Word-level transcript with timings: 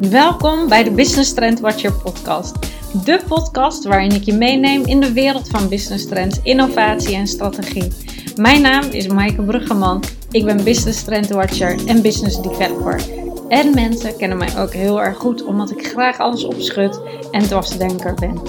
Welkom 0.00 0.68
bij 0.68 0.84
de 0.84 0.90
Business 0.90 1.34
Trend 1.34 1.60
Watcher 1.60 1.92
podcast. 1.92 2.58
De 3.04 3.20
podcast 3.28 3.84
waarin 3.84 4.10
ik 4.10 4.22
je 4.22 4.32
meeneem 4.32 4.86
in 4.86 5.00
de 5.00 5.12
wereld 5.12 5.48
van 5.48 5.68
business 5.68 6.08
trends, 6.08 6.42
innovatie 6.42 7.16
en 7.16 7.26
strategie. 7.26 7.92
Mijn 8.36 8.62
naam 8.62 8.84
is 8.90 9.06
Maaike 9.06 9.42
Bruggeman. 9.42 10.02
Ik 10.30 10.44
ben 10.44 10.64
Business 10.64 11.04
Trend 11.04 11.28
Watcher 11.28 11.86
en 11.86 12.02
Business 12.02 12.42
Developer. 12.42 13.02
En 13.48 13.74
mensen 13.74 14.16
kennen 14.16 14.38
mij 14.38 14.58
ook 14.58 14.72
heel 14.72 15.02
erg 15.02 15.16
goed 15.16 15.44
omdat 15.44 15.70
ik 15.70 15.86
graag 15.86 16.18
alles 16.18 16.44
opschud 16.44 17.00
en 17.30 17.42
dwarsdenker 17.42 18.14
ben. 18.14 18.40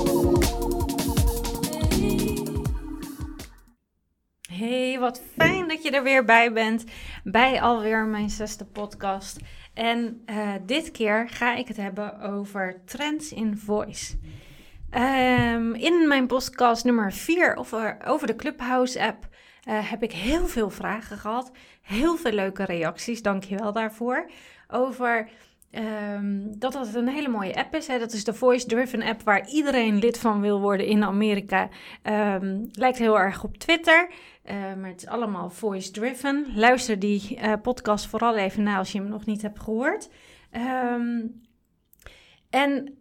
Hey, 4.52 4.98
wat 5.00 5.22
fijn 5.38 5.68
dat 5.68 5.84
je 5.84 5.92
er 5.92 6.04
weer 6.04 6.26
bij 6.26 6.54
bent 6.54 6.84
bij 7.24 7.62
alweer 7.62 8.06
mijn 8.06 8.30
zesde 8.30 8.66
podcast. 8.66 9.38
En 9.80 10.24
uh, 10.30 10.54
dit 10.66 10.92
keer 10.92 11.30
ga 11.30 11.56
ik 11.56 11.68
het 11.68 11.78
hebben 11.78 12.22
over 12.22 12.82
trends 12.86 13.34
in 13.34 13.58
voice. 13.58 14.18
Um, 14.94 15.74
in 15.74 16.08
mijn 16.08 16.28
podcast 16.28 16.84
nummer 16.84 17.14
4 17.14 17.56
over, 17.56 17.98
over 18.06 18.28
de 18.28 18.36
Clubhouse 18.36 19.02
app 19.02 19.28
uh, 19.68 19.90
heb 19.90 20.04
ik 20.04 20.12
heel 20.12 20.48
veel 20.48 20.70
vragen 20.70 21.18
gehad. 21.18 21.52
Heel 21.82 22.18
veel 22.18 22.32
leuke 22.32 22.64
reacties, 22.64 23.22
dankjewel 23.22 23.74
daarvoor. 23.74 24.30
Over 24.68 25.30
um, 25.72 26.60
dat 26.60 26.74
het 26.74 26.96
een 26.96 27.08
hele 27.08 27.28
mooie 27.30 27.56
app 27.56 27.76
is. 27.76 27.88
Hè. 27.88 28.00
Dat 28.00 28.14
is 28.14 28.24
de 28.24 28.34
Voice 28.34 28.66
Driven 28.66 29.02
app 29.02 29.22
waar 29.22 29.48
iedereen 29.48 30.00
lid 30.00 30.18
van 30.18 30.42
wil 30.42 30.60
worden 30.60 30.86
in 30.86 31.04
Amerika. 31.04 31.70
Um, 32.04 32.70
lijkt 32.72 32.98
heel 32.98 33.20
erg 33.20 33.44
op 33.44 33.58
Twitter. 33.58 34.10
Uh, 34.46 34.56
maar 34.56 34.90
het 34.90 35.02
is 35.02 35.08
allemaal 35.08 35.50
voice 35.50 35.92
driven. 35.92 36.46
Luister 36.56 37.00
die 37.00 37.38
uh, 37.42 37.54
podcast 37.62 38.08
vooral 38.08 38.36
even 38.36 38.64
na 38.64 38.78
als 38.78 38.92
je 38.92 39.00
hem 39.00 39.10
nog 39.10 39.26
niet 39.26 39.42
hebt 39.42 39.60
gehoord. 39.60 40.10
Um, 40.96 41.42
en 42.50 42.98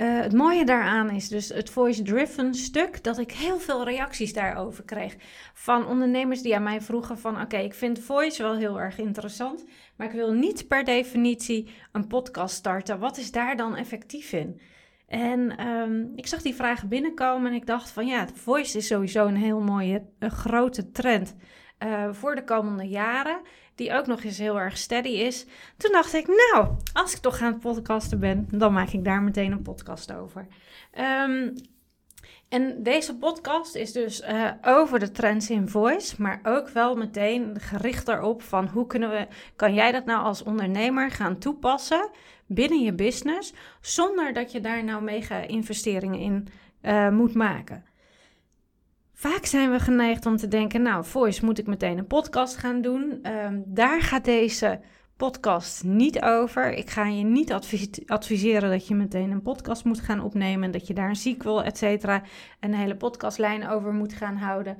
uh, 0.00 0.20
het 0.20 0.32
mooie 0.32 0.64
daaraan 0.64 1.10
is 1.10 1.28
dus 1.28 1.48
het 1.48 1.70
voice-driven 1.70 2.54
stuk, 2.54 3.04
dat 3.04 3.18
ik 3.18 3.32
heel 3.32 3.58
veel 3.58 3.84
reacties 3.84 4.32
daarover 4.32 4.84
kreeg. 4.84 5.16
Van 5.54 5.86
ondernemers 5.86 6.42
die 6.42 6.56
aan 6.56 6.62
mij 6.62 6.80
vroegen 6.80 7.18
van, 7.18 7.40
oké, 7.40 7.56
ik 7.56 7.74
vind 7.74 7.98
voice 7.98 8.42
wel 8.42 8.56
heel 8.56 8.80
erg 8.80 8.98
interessant, 8.98 9.64
maar 9.96 10.06
ik 10.06 10.12
wil 10.12 10.32
niet 10.32 10.68
per 10.68 10.84
definitie 10.84 11.68
een 11.92 12.06
podcast 12.06 12.54
starten. 12.54 12.98
Wat 12.98 13.16
is 13.18 13.30
daar 13.30 13.56
dan 13.56 13.76
effectief 13.76 14.32
in? 14.32 14.60
En 15.06 15.66
um, 15.66 16.12
ik 16.16 16.26
zag 16.26 16.42
die 16.42 16.54
vragen 16.54 16.88
binnenkomen 16.88 17.50
en 17.50 17.56
ik 17.56 17.66
dacht 17.66 17.90
van, 17.90 18.06
ja, 18.06 18.28
voice 18.34 18.78
is 18.78 18.86
sowieso 18.86 19.26
een 19.26 19.36
heel 19.36 19.60
mooie, 19.60 20.02
een 20.18 20.30
grote 20.30 20.90
trend 20.90 21.34
uh, 21.78 22.12
voor 22.12 22.34
de 22.34 22.44
komende 22.44 22.88
jaren 22.88 23.40
die 23.74 23.92
ook 23.92 24.06
nog 24.06 24.22
eens 24.22 24.38
heel 24.38 24.60
erg 24.60 24.78
steady 24.78 25.08
is. 25.08 25.46
Toen 25.76 25.92
dacht 25.92 26.14
ik, 26.14 26.26
nou, 26.26 26.76
als 26.92 27.14
ik 27.14 27.20
toch 27.20 27.40
aan 27.40 27.52
het 27.52 27.60
podcasten 27.60 28.20
ben, 28.20 28.46
dan 28.50 28.72
maak 28.72 28.88
ik 28.88 29.04
daar 29.04 29.22
meteen 29.22 29.52
een 29.52 29.62
podcast 29.62 30.12
over. 30.12 30.46
Um, 31.26 31.54
en 32.48 32.82
deze 32.82 33.16
podcast 33.16 33.74
is 33.74 33.92
dus 33.92 34.20
uh, 34.20 34.50
over 34.62 34.98
de 34.98 35.10
trends 35.10 35.50
in 35.50 35.68
voice, 35.68 36.22
maar 36.22 36.40
ook 36.42 36.68
wel 36.68 36.94
meteen 36.94 37.60
gericht 37.60 38.08
erop 38.08 38.42
van 38.42 38.66
hoe 38.66 38.86
kunnen 38.86 39.10
we, 39.10 39.26
kan 39.56 39.74
jij 39.74 39.92
dat 39.92 40.04
nou 40.04 40.24
als 40.24 40.42
ondernemer 40.42 41.10
gaan 41.10 41.38
toepassen 41.38 42.10
binnen 42.46 42.82
je 42.82 42.94
business, 42.94 43.52
zonder 43.80 44.32
dat 44.32 44.52
je 44.52 44.60
daar 44.60 44.84
nou 44.84 45.02
mega 45.02 45.36
investeringen 45.36 46.18
in 46.18 46.48
uh, 46.82 47.08
moet 47.08 47.34
maken. 47.34 47.84
Vaak 49.14 49.44
zijn 49.44 49.70
we 49.70 49.78
geneigd 49.78 50.26
om 50.26 50.36
te 50.36 50.48
denken, 50.48 50.82
nou, 50.82 51.04
voice 51.04 51.44
moet 51.44 51.58
ik 51.58 51.66
meteen 51.66 51.98
een 51.98 52.06
podcast 52.06 52.56
gaan 52.56 52.80
doen. 52.80 53.20
Um, 53.26 53.62
daar 53.66 54.02
gaat 54.02 54.24
deze 54.24 54.80
podcast 55.22 55.84
niet 55.84 56.22
over. 56.22 56.72
Ik 56.72 56.90
ga 56.90 57.06
je 57.06 57.24
niet 57.24 57.52
adviseren 58.06 58.70
dat 58.70 58.86
je 58.86 58.94
meteen 58.94 59.30
een 59.30 59.42
podcast 59.42 59.84
moet 59.84 60.00
gaan 60.00 60.20
opnemen. 60.20 60.70
Dat 60.70 60.86
je 60.86 60.94
daar 60.94 61.08
een 61.08 61.16
sequel, 61.16 61.62
et 61.62 61.78
cetera, 61.78 62.22
een 62.60 62.74
hele 62.74 62.96
podcastlijn 62.96 63.68
over 63.68 63.92
moet 63.92 64.12
gaan 64.12 64.36
houden. 64.36 64.76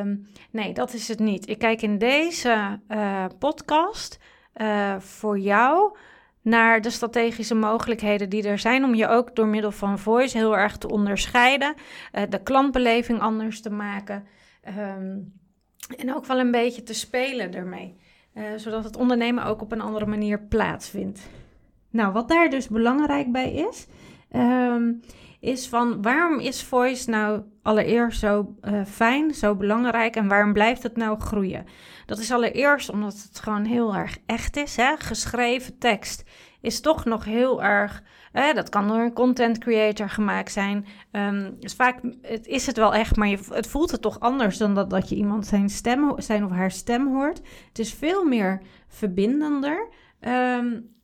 Um, 0.00 0.26
nee, 0.50 0.74
dat 0.74 0.92
is 0.92 1.08
het 1.08 1.18
niet. 1.18 1.48
Ik 1.48 1.58
kijk 1.58 1.82
in 1.82 1.98
deze 1.98 2.80
uh, 2.88 3.24
podcast 3.38 4.18
uh, 4.56 5.00
voor 5.00 5.38
jou 5.38 5.96
naar 6.42 6.80
de 6.80 6.90
strategische 6.90 7.54
mogelijkheden 7.54 8.28
die 8.28 8.48
er 8.48 8.58
zijn 8.58 8.84
om 8.84 8.94
je 8.94 9.08
ook 9.08 9.36
door 9.36 9.46
middel 9.46 9.72
van 9.72 9.98
voice 9.98 10.36
heel 10.36 10.56
erg 10.56 10.76
te 10.76 10.88
onderscheiden, 10.88 11.74
uh, 12.12 12.22
de 12.28 12.42
klantbeleving 12.42 13.20
anders 13.20 13.60
te 13.60 13.70
maken 13.70 14.26
um, 14.68 15.32
en 15.96 16.14
ook 16.14 16.26
wel 16.26 16.38
een 16.38 16.50
beetje 16.50 16.82
te 16.82 16.94
spelen 16.94 17.54
ermee, 17.54 17.96
uh, 18.36 18.44
zodat 18.56 18.84
het 18.84 18.96
ondernemen 18.96 19.44
ook 19.44 19.62
op 19.62 19.72
een 19.72 19.80
andere 19.80 20.06
manier 20.06 20.40
plaatsvindt. 20.40 21.28
Nou, 21.90 22.12
wat 22.12 22.28
daar 22.28 22.50
dus 22.50 22.68
belangrijk 22.68 23.32
bij 23.32 23.52
is, 23.52 23.86
um, 24.36 25.00
is 25.40 25.68
van 25.68 26.02
waarom 26.02 26.40
is 26.40 26.62
voice 26.62 27.10
nou 27.10 27.42
allereerst 27.62 28.20
zo 28.20 28.54
uh, 28.62 28.84
fijn, 28.84 29.34
zo 29.34 29.54
belangrijk 29.54 30.16
en 30.16 30.28
waarom 30.28 30.52
blijft 30.52 30.82
het 30.82 30.96
nou 30.96 31.20
groeien? 31.20 31.64
Dat 32.06 32.18
is 32.18 32.32
allereerst 32.32 32.88
omdat 32.88 33.28
het 33.28 33.38
gewoon 33.38 33.64
heel 33.64 33.94
erg 33.94 34.18
echt 34.26 34.56
is. 34.56 34.76
Hè? 34.76 34.96
Geschreven 34.98 35.78
tekst 35.78 36.24
is 36.66 36.80
toch 36.80 37.04
nog 37.04 37.24
heel 37.24 37.62
erg. 37.62 38.02
Dat 38.54 38.68
kan 38.68 38.88
door 38.88 38.98
een 38.98 39.12
content 39.12 39.58
creator 39.58 40.08
gemaakt 40.08 40.52
zijn. 40.52 40.86
Um, 41.12 41.56
dus 41.60 41.74
vaak 41.74 42.00
het 42.22 42.46
is 42.46 42.66
het 42.66 42.76
wel 42.76 42.94
echt, 42.94 43.16
maar 43.16 43.28
je, 43.28 43.38
het 43.50 43.66
voelt 43.66 43.90
het 43.90 44.02
toch 44.02 44.20
anders 44.20 44.58
dan 44.58 44.74
dat, 44.74 44.90
dat 44.90 45.08
je 45.08 45.14
iemand 45.14 45.46
zijn, 45.46 45.70
stem, 45.70 46.12
zijn 46.16 46.44
of 46.44 46.50
haar 46.50 46.70
stem 46.70 47.14
hoort. 47.14 47.40
Het 47.68 47.78
is 47.78 47.94
veel 47.94 48.24
meer 48.24 48.62
verbindender. 48.88 49.88
Um, 50.20 50.94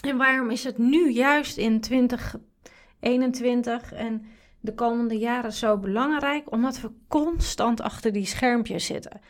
en 0.00 0.16
waarom 0.16 0.50
is 0.50 0.64
het 0.64 0.78
nu 0.78 1.10
juist 1.10 1.56
in 1.56 1.80
2021 1.80 3.92
en 3.92 4.26
de 4.60 4.74
komende 4.74 5.18
jaren 5.18 5.52
zo 5.52 5.78
belangrijk? 5.78 6.52
Omdat 6.52 6.80
we 6.80 6.90
constant 7.08 7.80
achter 7.80 8.12
die 8.12 8.26
schermpjes 8.26 8.86
zitten. 8.86 9.20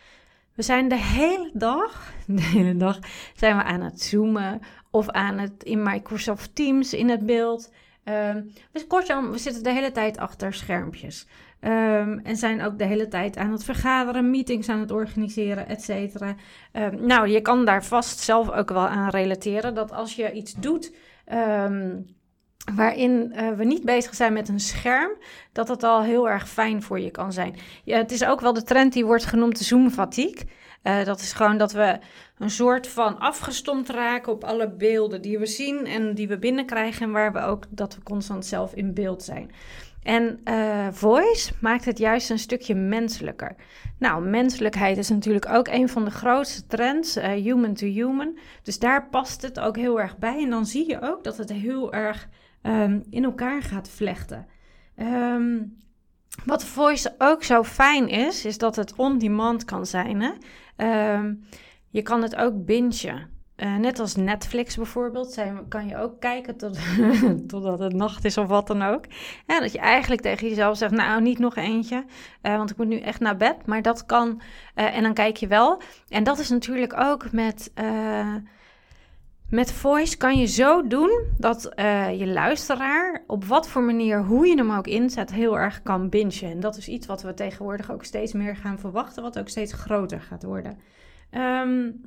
We 0.54 0.62
zijn 0.62 0.88
de 0.88 0.98
hele 0.98 1.50
dag, 1.52 2.12
de 2.26 2.42
hele 2.42 2.76
dag 2.76 2.98
zijn 3.34 3.56
we 3.56 3.62
aan 3.62 3.80
het 3.80 4.00
zoomen 4.00 4.60
of 4.90 5.08
aan 5.08 5.38
het 5.38 5.62
in 5.62 5.82
Microsoft 5.82 6.54
Teams 6.54 6.92
in 6.92 7.08
het 7.08 7.26
beeld. 7.26 7.72
Um, 8.04 8.52
dus 8.72 8.86
kortom, 8.86 9.30
we 9.30 9.38
zitten 9.38 9.62
de 9.62 9.72
hele 9.72 9.92
tijd 9.92 10.18
achter 10.18 10.54
schermpjes. 10.54 11.26
Um, 11.60 12.18
en 12.18 12.36
zijn 12.36 12.62
ook 12.62 12.78
de 12.78 12.84
hele 12.84 13.08
tijd 13.08 13.36
aan 13.36 13.52
het 13.52 13.64
vergaderen, 13.64 14.30
meetings 14.30 14.68
aan 14.68 14.80
het 14.80 14.90
organiseren, 14.90 15.68
et 15.68 15.82
cetera. 15.82 16.34
Um, 16.72 17.06
nou, 17.06 17.28
je 17.28 17.40
kan 17.40 17.64
daar 17.64 17.84
vast 17.84 18.18
zelf 18.18 18.50
ook 18.50 18.68
wel 18.68 18.88
aan 18.88 19.10
relateren 19.10 19.74
dat 19.74 19.92
als 19.92 20.16
je 20.16 20.32
iets 20.32 20.54
doet 20.54 20.92
waarin 22.74 23.32
uh, 23.36 23.50
we 23.50 23.64
niet 23.64 23.84
bezig 23.84 24.14
zijn 24.14 24.32
met 24.32 24.48
een 24.48 24.60
scherm, 24.60 25.10
dat 25.52 25.68
het 25.68 25.82
al 25.82 26.02
heel 26.02 26.28
erg 26.28 26.48
fijn 26.48 26.82
voor 26.82 27.00
je 27.00 27.10
kan 27.10 27.32
zijn. 27.32 27.56
Ja, 27.84 27.96
het 27.96 28.10
is 28.12 28.24
ook 28.24 28.40
wel 28.40 28.52
de 28.52 28.62
trend 28.62 28.92
die 28.92 29.04
wordt 29.04 29.24
genoemd 29.24 29.58
de 29.58 29.64
zoomfatigue. 29.64 30.48
Uh, 30.82 31.04
dat 31.04 31.20
is 31.20 31.32
gewoon 31.32 31.58
dat 31.58 31.72
we 31.72 31.98
een 32.38 32.50
soort 32.50 32.86
van 32.86 33.18
afgestomd 33.18 33.88
raken 33.88 34.32
op 34.32 34.44
alle 34.44 34.70
beelden 34.70 35.22
die 35.22 35.38
we 35.38 35.46
zien 35.46 35.86
en 35.86 36.14
die 36.14 36.28
we 36.28 36.38
binnenkrijgen 36.38 37.02
en 37.02 37.12
waar 37.12 37.32
we 37.32 37.40
ook 37.40 37.64
dat 37.68 37.94
we 37.94 38.02
constant 38.02 38.46
zelf 38.46 38.74
in 38.74 38.94
beeld 38.94 39.22
zijn. 39.22 39.50
En 40.02 40.40
uh, 40.44 40.86
voice 40.90 41.52
maakt 41.60 41.84
het 41.84 41.98
juist 41.98 42.30
een 42.30 42.38
stukje 42.38 42.74
menselijker. 42.74 43.54
Nou, 43.98 44.24
menselijkheid 44.24 44.98
is 44.98 45.08
natuurlijk 45.08 45.48
ook 45.48 45.68
een 45.68 45.88
van 45.88 46.04
de 46.04 46.10
grootste 46.10 46.66
trends, 46.66 47.14
human 47.14 47.74
to 47.74 47.86
human. 47.86 48.38
Dus 48.62 48.78
daar 48.78 49.08
past 49.08 49.42
het 49.42 49.60
ook 49.60 49.76
heel 49.76 50.00
erg 50.00 50.18
bij. 50.18 50.42
En 50.42 50.50
dan 50.50 50.66
zie 50.66 50.88
je 50.88 51.00
ook 51.00 51.24
dat 51.24 51.36
het 51.36 51.52
heel 51.52 51.92
erg 51.92 52.28
um, 52.62 53.02
in 53.10 53.24
elkaar 53.24 53.62
gaat 53.62 53.88
vlechten. 53.88 54.46
Um, 54.96 55.76
wat 56.44 56.64
voice 56.64 57.14
ook 57.18 57.42
zo 57.42 57.64
fijn 57.64 58.08
is, 58.08 58.44
is 58.44 58.58
dat 58.58 58.76
het 58.76 58.94
on-demand 58.96 59.64
kan 59.64 59.86
zijn. 59.86 60.20
Hè? 60.20 60.32
Um, 61.16 61.44
je 61.88 62.02
kan 62.02 62.22
het 62.22 62.36
ook 62.36 62.64
bingen. 62.64 63.30
Uh, 63.56 63.76
net 63.76 63.98
als 63.98 64.16
Netflix 64.16 64.76
bijvoorbeeld, 64.76 65.42
kan 65.68 65.88
je 65.88 65.96
ook 65.96 66.20
kijken 66.20 66.56
tot, 66.56 66.78
totdat 67.46 67.78
het 67.78 67.92
nacht 67.92 68.24
is 68.24 68.38
of 68.38 68.46
wat 68.46 68.66
dan 68.66 68.82
ook. 68.82 69.04
Dat 69.46 69.72
je 69.72 69.78
eigenlijk 69.78 70.20
tegen 70.20 70.48
jezelf 70.48 70.76
zegt, 70.76 70.92
nou 70.92 71.20
niet 71.20 71.38
nog 71.38 71.56
eentje, 71.56 72.04
uh, 72.42 72.56
want 72.56 72.70
ik 72.70 72.76
moet 72.76 72.88
nu 72.88 72.98
echt 72.98 73.20
naar 73.20 73.36
bed. 73.36 73.66
Maar 73.66 73.82
dat 73.82 74.06
kan, 74.06 74.40
uh, 74.74 74.96
en 74.96 75.02
dan 75.02 75.14
kijk 75.14 75.36
je 75.36 75.46
wel. 75.46 75.82
En 76.08 76.24
dat 76.24 76.38
is 76.38 76.48
natuurlijk 76.48 77.00
ook 77.00 77.32
met 77.32 77.72
met 79.52 79.72
voice 79.72 80.16
kan 80.16 80.38
je 80.38 80.46
zo 80.46 80.86
doen 80.86 81.26
dat 81.38 81.72
uh, 81.76 82.18
je 82.18 82.26
luisteraar 82.26 83.24
op 83.26 83.44
wat 83.44 83.68
voor 83.68 83.82
manier, 83.82 84.22
hoe 84.22 84.46
je 84.46 84.56
hem 84.56 84.72
ook 84.72 84.86
inzet, 84.86 85.32
heel 85.32 85.58
erg 85.58 85.82
kan 85.82 86.08
bingen. 86.08 86.42
En 86.42 86.60
dat 86.60 86.76
is 86.76 86.88
iets 86.88 87.06
wat 87.06 87.22
we 87.22 87.34
tegenwoordig 87.34 87.90
ook 87.90 88.04
steeds 88.04 88.32
meer 88.32 88.56
gaan 88.56 88.78
verwachten, 88.78 89.22
wat 89.22 89.38
ook 89.38 89.48
steeds 89.48 89.72
groter 89.72 90.20
gaat 90.20 90.42
worden. 90.42 90.78
Um, 91.30 92.00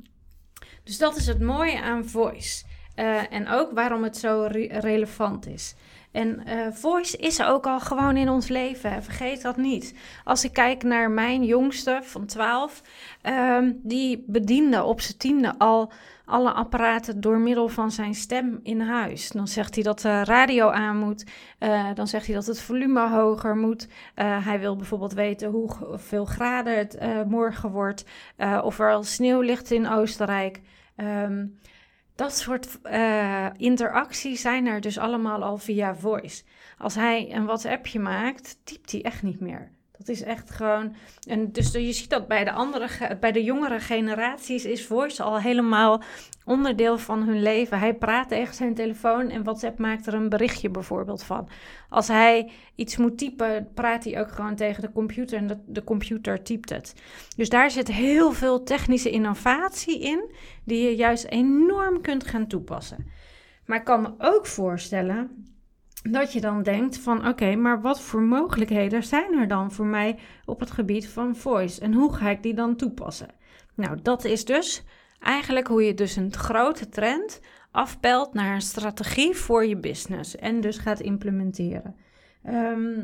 dus 0.83 0.97
dat 0.97 1.15
is 1.15 1.27
het 1.27 1.39
mooie 1.39 1.81
aan 1.81 2.05
voice. 2.05 2.65
En 3.29 3.49
ook 3.49 3.71
waarom 3.71 4.03
het 4.03 4.17
zo 4.17 4.47
relevant 4.69 5.47
is. 5.47 5.75
En 6.15 6.41
uh, 6.47 6.67
voice 6.71 7.17
is 7.17 7.43
ook 7.43 7.67
al 7.67 7.79
gewoon 7.79 8.17
in 8.17 8.29
ons 8.29 8.47
leven. 8.47 9.03
Vergeet 9.03 9.41
dat 9.41 9.57
niet. 9.57 9.95
Als 10.23 10.43
ik 10.43 10.53
kijk 10.53 10.83
naar 10.83 11.11
mijn 11.11 11.43
jongste 11.43 11.99
van 12.03 12.25
12, 12.25 12.81
ehm, 13.21 13.71
die 13.75 14.23
bediende 14.27 14.83
op 14.83 15.01
zijn 15.01 15.17
tiende 15.17 15.53
al 15.57 15.91
alle 16.25 16.51
apparaten 16.51 17.21
door 17.21 17.37
middel 17.37 17.67
van 17.67 17.91
zijn 17.91 18.15
stem 18.15 18.59
in 18.63 18.81
huis. 18.81 19.31
Dan 19.31 19.47
zegt 19.47 19.75
hij 19.75 19.83
dat 19.83 19.99
de 19.99 20.23
radio 20.23 20.69
aan 20.69 20.97
moet. 20.97 21.25
Uh, 21.59 21.89
dan 21.93 22.07
zegt 22.07 22.25
hij 22.25 22.35
dat 22.35 22.45
het 22.45 22.61
volume 22.61 23.09
hoger 23.09 23.55
moet. 23.55 23.87
Hij 24.15 24.59
wil 24.59 24.75
bijvoorbeeld 24.75 25.13
weten 25.13 25.49
hoeveel 25.49 26.25
graden 26.25 26.77
het 26.77 26.97
morgen 27.27 27.71
wordt. 27.71 28.05
of 28.63 28.79
er 28.79 28.91
al 28.91 29.03
sneeuw 29.03 29.41
ligt 29.41 29.71
in 29.71 29.89
Oostenrijk. 29.89 30.61
Um, 30.95 31.59
dat 32.15 32.37
soort 32.37 32.79
uh, 32.83 33.47
interacties 33.57 34.41
zijn 34.41 34.65
er 34.65 34.81
dus 34.81 34.97
allemaal 34.97 35.43
al 35.43 35.57
via 35.57 35.95
voice. 35.95 36.43
Als 36.77 36.95
hij 36.95 37.33
een 37.33 37.45
WhatsAppje 37.45 37.99
maakt, 37.99 38.57
typt 38.63 38.91
hij 38.91 39.03
echt 39.03 39.23
niet 39.23 39.39
meer. 39.39 39.71
Dat 39.97 40.07
is 40.07 40.21
echt 40.21 40.51
gewoon. 40.51 40.95
En 41.27 41.51
dus 41.51 41.71
je 41.71 41.91
ziet 41.91 42.09
dat 42.09 42.27
bij 42.27 42.43
de 42.43 42.51
andere, 42.51 43.17
bij 43.19 43.31
de 43.31 43.43
jongere 43.43 43.79
generaties 43.79 44.65
is 44.65 44.85
voice 44.85 45.23
al 45.23 45.39
helemaal 45.39 46.01
onderdeel 46.45 46.97
van 46.97 47.23
hun 47.23 47.41
leven. 47.41 47.79
Hij 47.79 47.93
praat 47.93 48.29
tegen 48.29 48.53
zijn 48.53 48.73
telefoon 48.73 49.29
en 49.29 49.43
WhatsApp 49.43 49.79
maakt 49.79 50.07
er 50.07 50.13
een 50.13 50.29
berichtje 50.29 50.69
bijvoorbeeld 50.69 51.23
van. 51.23 51.49
Als 51.89 52.07
hij 52.07 52.51
iets 52.75 52.97
moet 52.97 53.17
typen, 53.17 53.69
praat 53.73 54.03
hij 54.03 54.19
ook 54.19 54.31
gewoon 54.31 54.55
tegen 54.55 54.81
de 54.81 54.91
computer 54.91 55.37
en 55.37 55.47
de, 55.47 55.57
de 55.65 55.83
computer 55.83 56.43
typt 56.43 56.69
het. 56.69 56.93
Dus 57.35 57.49
daar 57.49 57.71
zit 57.71 57.87
heel 57.87 58.31
veel 58.31 58.63
technische 58.63 59.09
innovatie 59.09 59.99
in, 59.99 60.31
die 60.63 60.83
je 60.83 60.95
juist 60.95 61.25
enorm 61.25 62.01
kunt 62.01 62.27
gaan 62.27 62.47
toepassen. 62.47 63.11
Maar 63.65 63.77
ik 63.77 63.83
kan 63.83 64.01
me 64.01 64.13
ook 64.17 64.45
voorstellen 64.45 65.45
dat 66.11 66.33
je 66.33 66.41
dan 66.41 66.63
denkt 66.63 66.97
van 66.97 67.27
oké, 67.27 67.55
maar 67.55 67.81
wat 67.81 68.01
voor 68.01 68.21
mogelijkheden 68.21 69.03
zijn 69.03 69.33
er 69.33 69.47
dan 69.47 69.71
voor 69.71 69.85
mij 69.85 70.19
op 70.45 70.59
het 70.59 70.71
gebied 70.71 71.07
van 71.07 71.35
voice 71.35 71.81
en 71.81 71.93
hoe 71.93 72.13
ga 72.13 72.29
ik 72.29 72.43
die 72.43 72.53
dan 72.53 72.75
toepassen? 72.75 73.29
Nou, 73.75 73.97
dat 74.01 74.23
is 74.23 74.45
dus 74.45 74.83
eigenlijk 75.19 75.67
hoe 75.67 75.83
je 75.83 75.93
dus 75.93 76.15
een 76.15 76.33
grote 76.33 76.89
trend 76.89 77.41
afpelt 77.71 78.33
naar 78.33 78.53
een 78.53 78.61
strategie 78.61 79.35
voor 79.35 79.65
je 79.65 79.77
business 79.77 80.35
en 80.35 80.61
dus 80.61 80.77
gaat 80.77 80.99
implementeren. 80.99 81.95
Ehm, 82.43 83.03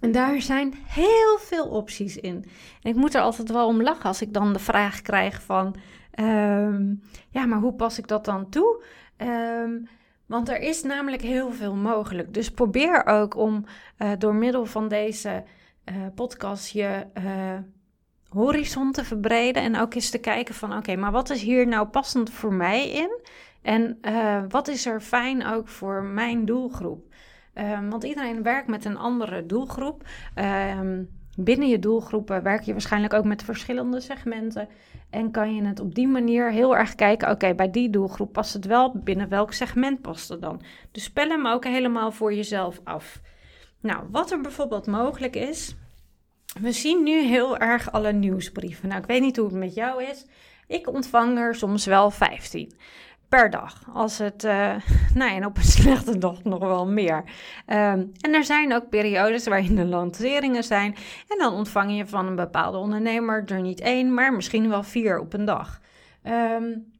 en 0.00 0.12
daar 0.12 0.40
zijn 0.40 0.74
heel 0.86 1.38
veel 1.38 1.68
opties 1.68 2.16
in. 2.16 2.44
En 2.82 2.90
ik 2.90 2.94
moet 2.94 3.14
er 3.14 3.20
altijd 3.20 3.50
wel 3.50 3.66
om 3.66 3.82
lachen 3.82 4.04
als 4.04 4.22
ik 4.22 4.32
dan 4.32 4.52
de 4.52 4.58
vraag 4.58 5.02
krijg 5.02 5.42
van, 5.42 5.74
ehm, 6.10 6.94
ja, 7.30 7.46
maar 7.46 7.58
hoe 7.58 7.74
pas 7.74 7.98
ik 7.98 8.08
dat 8.08 8.24
dan 8.24 8.48
toe? 8.48 8.84
Um, 9.16 9.88
want 10.32 10.48
er 10.48 10.60
is 10.60 10.82
namelijk 10.82 11.22
heel 11.22 11.52
veel 11.52 11.74
mogelijk. 11.74 12.34
Dus 12.34 12.50
probeer 12.50 13.06
ook 13.06 13.36
om 13.36 13.64
uh, 13.98 14.10
door 14.18 14.34
middel 14.34 14.66
van 14.66 14.88
deze 14.88 15.44
uh, 15.84 15.94
podcast 16.14 16.68
je 16.68 17.06
uh, 17.18 17.58
horizon 18.28 18.92
te 18.92 19.04
verbreden. 19.04 19.62
En 19.62 19.76
ook 19.76 19.94
eens 19.94 20.10
te 20.10 20.18
kijken 20.18 20.54
van 20.54 20.76
oké, 20.76 20.96
maar 20.96 21.12
wat 21.12 21.30
is 21.30 21.42
hier 21.42 21.66
nou 21.66 21.86
passend 21.86 22.30
voor 22.30 22.52
mij 22.52 22.90
in? 22.90 23.20
En 23.62 23.98
wat 24.48 24.68
is 24.68 24.86
er 24.86 25.00
fijn 25.00 25.46
ook 25.46 25.68
voor 25.68 26.02
mijn 26.02 26.44
doelgroep? 26.44 27.04
Ehm, 27.54 27.88
want 27.88 28.04
iedereen 28.04 28.42
werkt 28.42 28.68
met 28.68 28.84
een 28.84 28.96
andere 28.96 29.46
doelgroep. 29.46 30.02
Um, 30.78 31.08
binnen 31.36 31.68
je 31.68 31.78
doelgroepen 31.78 32.42
werk 32.42 32.62
je 32.62 32.72
waarschijnlijk 32.72 33.12
ook 33.12 33.24
met 33.24 33.42
verschillende 33.42 34.00
segmenten. 34.00 34.68
En 35.10 35.30
kan 35.30 35.54
je 35.54 35.64
het 35.64 35.80
op 35.80 35.94
die 35.94 36.08
manier 36.08 36.50
heel 36.50 36.76
erg 36.76 36.94
kijken, 36.94 37.30
oké, 37.30 37.54
bij 37.54 37.70
die 37.70 37.90
doelgroep 37.90 38.32
past 38.32 38.52
het 38.52 38.64
wel, 38.64 38.92
binnen 38.94 39.28
welk 39.28 39.52
segment 39.52 40.00
past 40.00 40.28
het 40.28 40.40
dan? 40.40 40.62
Dus 40.90 41.04
spel 41.04 41.28
hem 41.28 41.46
ook 41.46 41.64
helemaal 41.64 42.12
voor 42.12 42.34
jezelf 42.34 42.80
af. 42.84 43.20
Nou, 43.80 44.04
wat 44.10 44.30
er 44.30 44.40
bijvoorbeeld 44.40 44.86
mogelijk 44.86 45.36
is, 45.36 45.74
we 46.60 46.72
zien 46.72 47.02
nu 47.02 47.20
heel 47.20 47.58
erg 47.58 47.92
alle 47.92 48.12
nieuwsbrieven. 48.12 48.88
Nou, 48.88 49.00
ik 49.00 49.06
weet 49.06 49.20
niet 49.20 49.36
hoe 49.36 49.46
het 49.46 49.56
met 49.56 49.74
jou 49.74 50.04
is. 50.04 50.26
Ik 50.66 50.88
ontvang 50.88 51.38
er 51.38 51.54
soms 51.54 51.86
wel 51.86 52.10
15 52.10 52.72
per 53.38 53.50
dag. 53.50 53.74
Als 53.92 54.18
het, 54.18 54.44
uh, 54.44 54.74
nou 55.14 55.30
en 55.30 55.46
op 55.46 55.56
een 55.56 55.62
slechte 55.78 56.18
dag 56.18 56.44
nog 56.44 56.58
wel 56.58 56.86
meer. 56.86 57.24
Um, 57.66 58.12
en 58.20 58.34
er 58.34 58.44
zijn 58.44 58.74
ook 58.74 58.88
periodes 58.88 59.46
waarin 59.46 59.74
de 59.74 59.84
lanceringen 59.84 60.64
zijn. 60.64 60.94
En 61.28 61.38
dan 61.38 61.52
ontvang 61.52 61.96
je 61.96 62.06
van 62.06 62.26
een 62.26 62.36
bepaalde 62.36 62.78
ondernemer 62.78 63.44
er 63.46 63.60
niet 63.60 63.80
één, 63.80 64.14
maar 64.14 64.32
misschien 64.32 64.68
wel 64.68 64.82
vier 64.82 65.18
op 65.18 65.32
een 65.32 65.44
dag. 65.44 65.80
Um, 66.24 66.90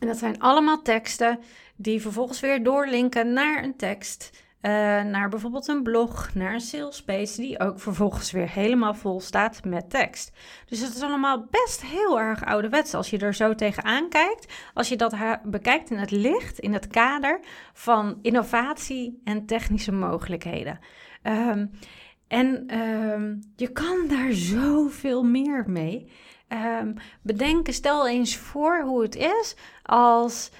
en 0.00 0.06
dat 0.06 0.16
zijn 0.16 0.40
allemaal 0.40 0.82
teksten 0.82 1.38
die 1.76 2.00
vervolgens 2.00 2.40
weer 2.40 2.62
doorlinken 2.62 3.32
naar 3.32 3.64
een 3.64 3.76
tekst 3.76 4.44
uh, 4.66 4.72
naar 5.02 5.28
bijvoorbeeld 5.28 5.68
een 5.68 5.82
blog, 5.82 6.34
naar 6.34 6.54
een 6.54 6.60
sales 6.60 6.96
space, 6.96 7.40
die 7.40 7.60
ook 7.60 7.80
vervolgens 7.80 8.30
weer 8.30 8.50
helemaal 8.50 8.94
vol 8.94 9.20
staat 9.20 9.64
met 9.64 9.90
tekst. 9.90 10.32
Dus 10.66 10.80
het 10.80 10.94
is 10.94 11.02
allemaal 11.02 11.46
best 11.50 11.82
heel 11.82 12.20
erg 12.20 12.44
ouderwets 12.44 12.94
als 12.94 13.10
je 13.10 13.18
er 13.18 13.34
zo 13.34 13.54
tegenaan 13.54 14.08
kijkt. 14.08 14.52
Als 14.74 14.88
je 14.88 14.96
dat 14.96 15.14
bekijkt 15.44 15.90
in 15.90 15.98
het 15.98 16.10
licht, 16.10 16.58
in 16.58 16.72
het 16.72 16.86
kader 16.86 17.40
van 17.72 18.18
innovatie 18.22 19.20
en 19.24 19.46
technische 19.46 19.92
mogelijkheden. 19.92 20.78
Um, 21.22 21.70
en 22.28 22.78
um, 22.78 23.40
je 23.56 23.72
kan 23.72 24.06
daar 24.08 24.32
zoveel 24.32 25.22
meer 25.22 25.64
mee. 25.66 26.10
Um, 26.82 26.94
bedenk, 27.22 27.70
stel 27.70 28.08
eens 28.08 28.36
voor 28.36 28.80
hoe 28.80 29.02
het 29.02 29.16
is 29.16 29.56
als 29.82 30.50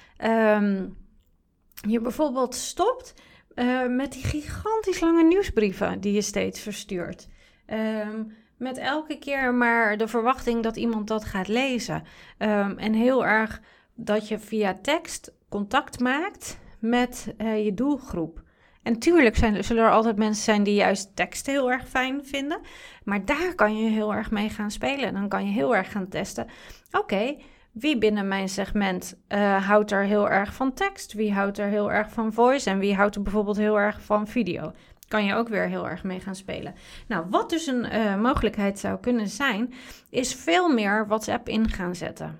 je 1.87 1.99
bijvoorbeeld 2.01 2.55
stopt 2.55 3.13
uh, 3.57 3.87
met 3.87 4.11
die 4.11 4.23
gigantisch 4.23 4.99
lange 4.99 5.23
nieuwsbrieven 5.23 5.99
die 5.99 6.13
je 6.13 6.21
steeds 6.21 6.59
verstuurt. 6.59 7.27
Um, 7.67 8.35
met 8.57 8.77
elke 8.77 9.17
keer 9.17 9.53
maar 9.53 9.97
de 9.97 10.07
verwachting 10.07 10.63
dat 10.63 10.75
iemand 10.75 11.07
dat 11.07 11.25
gaat 11.25 11.47
lezen. 11.47 12.03
Um, 12.37 12.77
en 12.77 12.93
heel 12.93 13.25
erg 13.25 13.61
dat 13.95 14.27
je 14.27 14.39
via 14.39 14.73
tekst 14.81 15.33
contact 15.49 15.99
maakt 15.99 16.59
met 16.79 17.33
uh, 17.37 17.65
je 17.65 17.73
doelgroep. 17.73 18.45
En 18.83 18.99
tuurlijk 18.99 19.35
zijn, 19.35 19.63
zullen 19.63 19.83
er 19.83 19.91
altijd 19.91 20.17
mensen 20.17 20.43
zijn 20.43 20.63
die 20.63 20.75
juist 20.75 21.15
tekst 21.15 21.45
heel 21.45 21.71
erg 21.71 21.87
fijn 21.87 22.25
vinden. 22.25 22.59
Maar 23.03 23.25
daar 23.25 23.55
kan 23.55 23.77
je 23.77 23.89
heel 23.89 24.13
erg 24.13 24.31
mee 24.31 24.49
gaan 24.49 24.71
spelen. 24.71 25.13
Dan 25.13 25.29
kan 25.29 25.45
je 25.45 25.51
heel 25.51 25.75
erg 25.75 25.91
gaan 25.91 26.07
testen. 26.07 26.47
Oké, 26.91 27.35
wie 27.79 27.97
binnen 27.97 28.27
mijn 28.27 28.49
segment 28.49 29.17
uh, 29.29 29.67
houdt 29.67 29.91
er 29.91 30.03
heel 30.03 30.29
erg 30.29 30.53
van 30.53 30.73
tekst? 30.73 31.13
Wie 31.13 31.33
houdt 31.33 31.57
er 31.57 31.67
heel 31.67 31.91
erg 31.91 32.11
van 32.11 32.33
voice? 32.33 32.69
En 32.69 32.79
wie 32.79 32.95
houdt 32.95 33.15
er 33.15 33.21
bijvoorbeeld 33.21 33.57
heel 33.57 33.79
erg 33.79 34.01
van 34.01 34.27
video? 34.27 34.71
Kan 35.07 35.25
je 35.25 35.35
ook 35.35 35.47
weer 35.47 35.67
heel 35.67 35.89
erg 35.89 36.03
mee 36.03 36.19
gaan 36.19 36.35
spelen. 36.35 36.75
Nou, 37.07 37.25
wat 37.29 37.49
dus 37.49 37.67
een 37.67 37.85
uh, 37.85 38.15
mogelijkheid 38.15 38.79
zou 38.79 38.99
kunnen 38.99 39.27
zijn, 39.27 39.73
is 40.09 40.35
veel 40.35 40.69
meer 40.69 41.07
WhatsApp 41.07 41.47
in 41.47 41.69
gaan 41.69 41.95
zetten. 41.95 42.39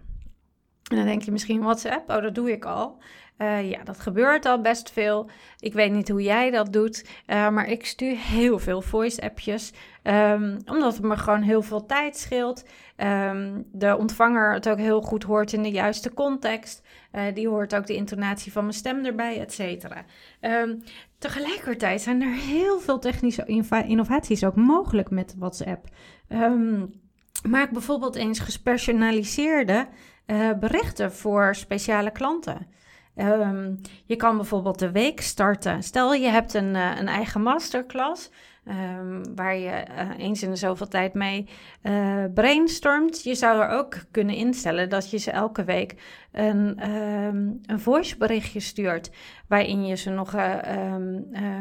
En 0.89 0.95
dan 0.95 1.05
denk 1.05 1.21
je 1.21 1.31
misschien 1.31 1.61
WhatsApp, 1.61 2.09
oh 2.09 2.21
dat 2.21 2.35
doe 2.35 2.51
ik 2.51 2.65
al. 2.65 2.97
Uh, 3.37 3.69
ja, 3.69 3.83
dat 3.83 3.99
gebeurt 3.99 4.45
al 4.45 4.61
best 4.61 4.91
veel. 4.91 5.29
Ik 5.59 5.73
weet 5.73 5.91
niet 5.91 6.09
hoe 6.09 6.21
jij 6.21 6.51
dat 6.51 6.73
doet, 6.73 7.09
uh, 7.27 7.49
maar 7.49 7.67
ik 7.67 7.85
stuur 7.85 8.17
heel 8.17 8.59
veel 8.59 8.81
voice-appjes. 8.81 9.73
Um, 10.03 10.57
omdat 10.65 10.93
het 10.93 11.03
me 11.03 11.17
gewoon 11.17 11.41
heel 11.41 11.61
veel 11.61 11.85
tijd 11.85 12.17
scheelt. 12.17 12.63
Um, 12.97 13.65
de 13.71 13.97
ontvanger 13.97 14.53
het 14.53 14.69
ook 14.69 14.77
heel 14.77 15.01
goed 15.01 15.23
hoort 15.23 15.53
in 15.53 15.63
de 15.63 15.71
juiste 15.71 16.13
context. 16.13 16.81
Uh, 17.11 17.21
die 17.33 17.47
hoort 17.47 17.75
ook 17.75 17.87
de 17.87 17.95
intonatie 17.95 18.51
van 18.51 18.63
mijn 18.63 18.75
stem 18.75 19.05
erbij, 19.05 19.39
et 19.39 19.53
cetera. 19.53 20.05
Um, 20.41 20.83
tegelijkertijd 21.17 22.01
zijn 22.01 22.21
er 22.21 22.33
heel 22.33 22.79
veel 22.79 22.99
technische 22.99 23.45
innovaties 23.87 24.43
ook 24.43 24.55
mogelijk 24.55 25.09
met 25.09 25.35
WhatsApp. 25.37 25.87
maak 27.49 27.71
bijvoorbeeld 27.71 28.15
eens 28.15 28.39
gespersonaliseerde 28.39 29.87
berichten 30.59 31.13
voor 31.13 31.55
speciale 31.55 32.11
klanten. 32.11 32.67
Um, 33.17 33.81
je 34.05 34.15
kan 34.15 34.35
bijvoorbeeld 34.35 34.79
de 34.79 34.91
week 34.91 35.21
starten. 35.21 35.83
Stel 35.83 36.13
je 36.13 36.27
hebt 36.27 36.53
een, 36.53 36.75
uh, 36.75 36.97
een 36.99 37.07
eigen 37.07 37.41
masterclass. 37.41 38.29
Um, 38.99 39.35
waar 39.35 39.55
je 39.55 39.85
uh, 39.89 40.09
eens 40.17 40.43
in 40.43 40.49
de 40.49 40.55
zoveel 40.55 40.87
tijd 40.87 41.13
mee 41.13 41.49
uh, 41.83 42.23
brainstormt. 42.33 43.23
Je 43.23 43.35
zou 43.35 43.61
er 43.61 43.69
ook 43.69 43.95
kunnen 44.11 44.35
instellen 44.35 44.89
dat 44.89 45.09
je 45.11 45.17
ze 45.17 45.31
elke 45.31 45.63
week 45.63 45.95
een, 46.31 46.91
um, 46.91 47.59
een 47.65 47.79
voiceberichtje 47.79 48.59
stuurt. 48.59 49.11
Waarin 49.47 49.85
je 49.85 49.95
ze 49.95 50.09
nog 50.09 50.35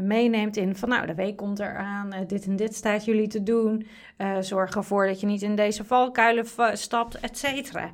meeneemt 0.02 0.56
in 0.56 0.76
van 0.76 0.88
nou, 0.88 1.06
de 1.06 1.14
week 1.14 1.36
komt 1.36 1.58
eraan. 1.58 2.10
dit 2.26 2.46
en 2.46 2.56
dit 2.56 2.75
staat 2.75 3.04
jullie 3.04 3.28
te 3.28 3.42
doen. 3.42 3.86
zorg 4.40 4.75
ervoor 4.75 5.06
dat 5.06 5.20
je 5.20 5.26
niet 5.26 5.42
in 5.42 5.56
deze 5.56 5.84
valkuilen 5.84 6.46
stapt, 6.72 7.20
et 7.20 7.38
cetera. 7.38 7.90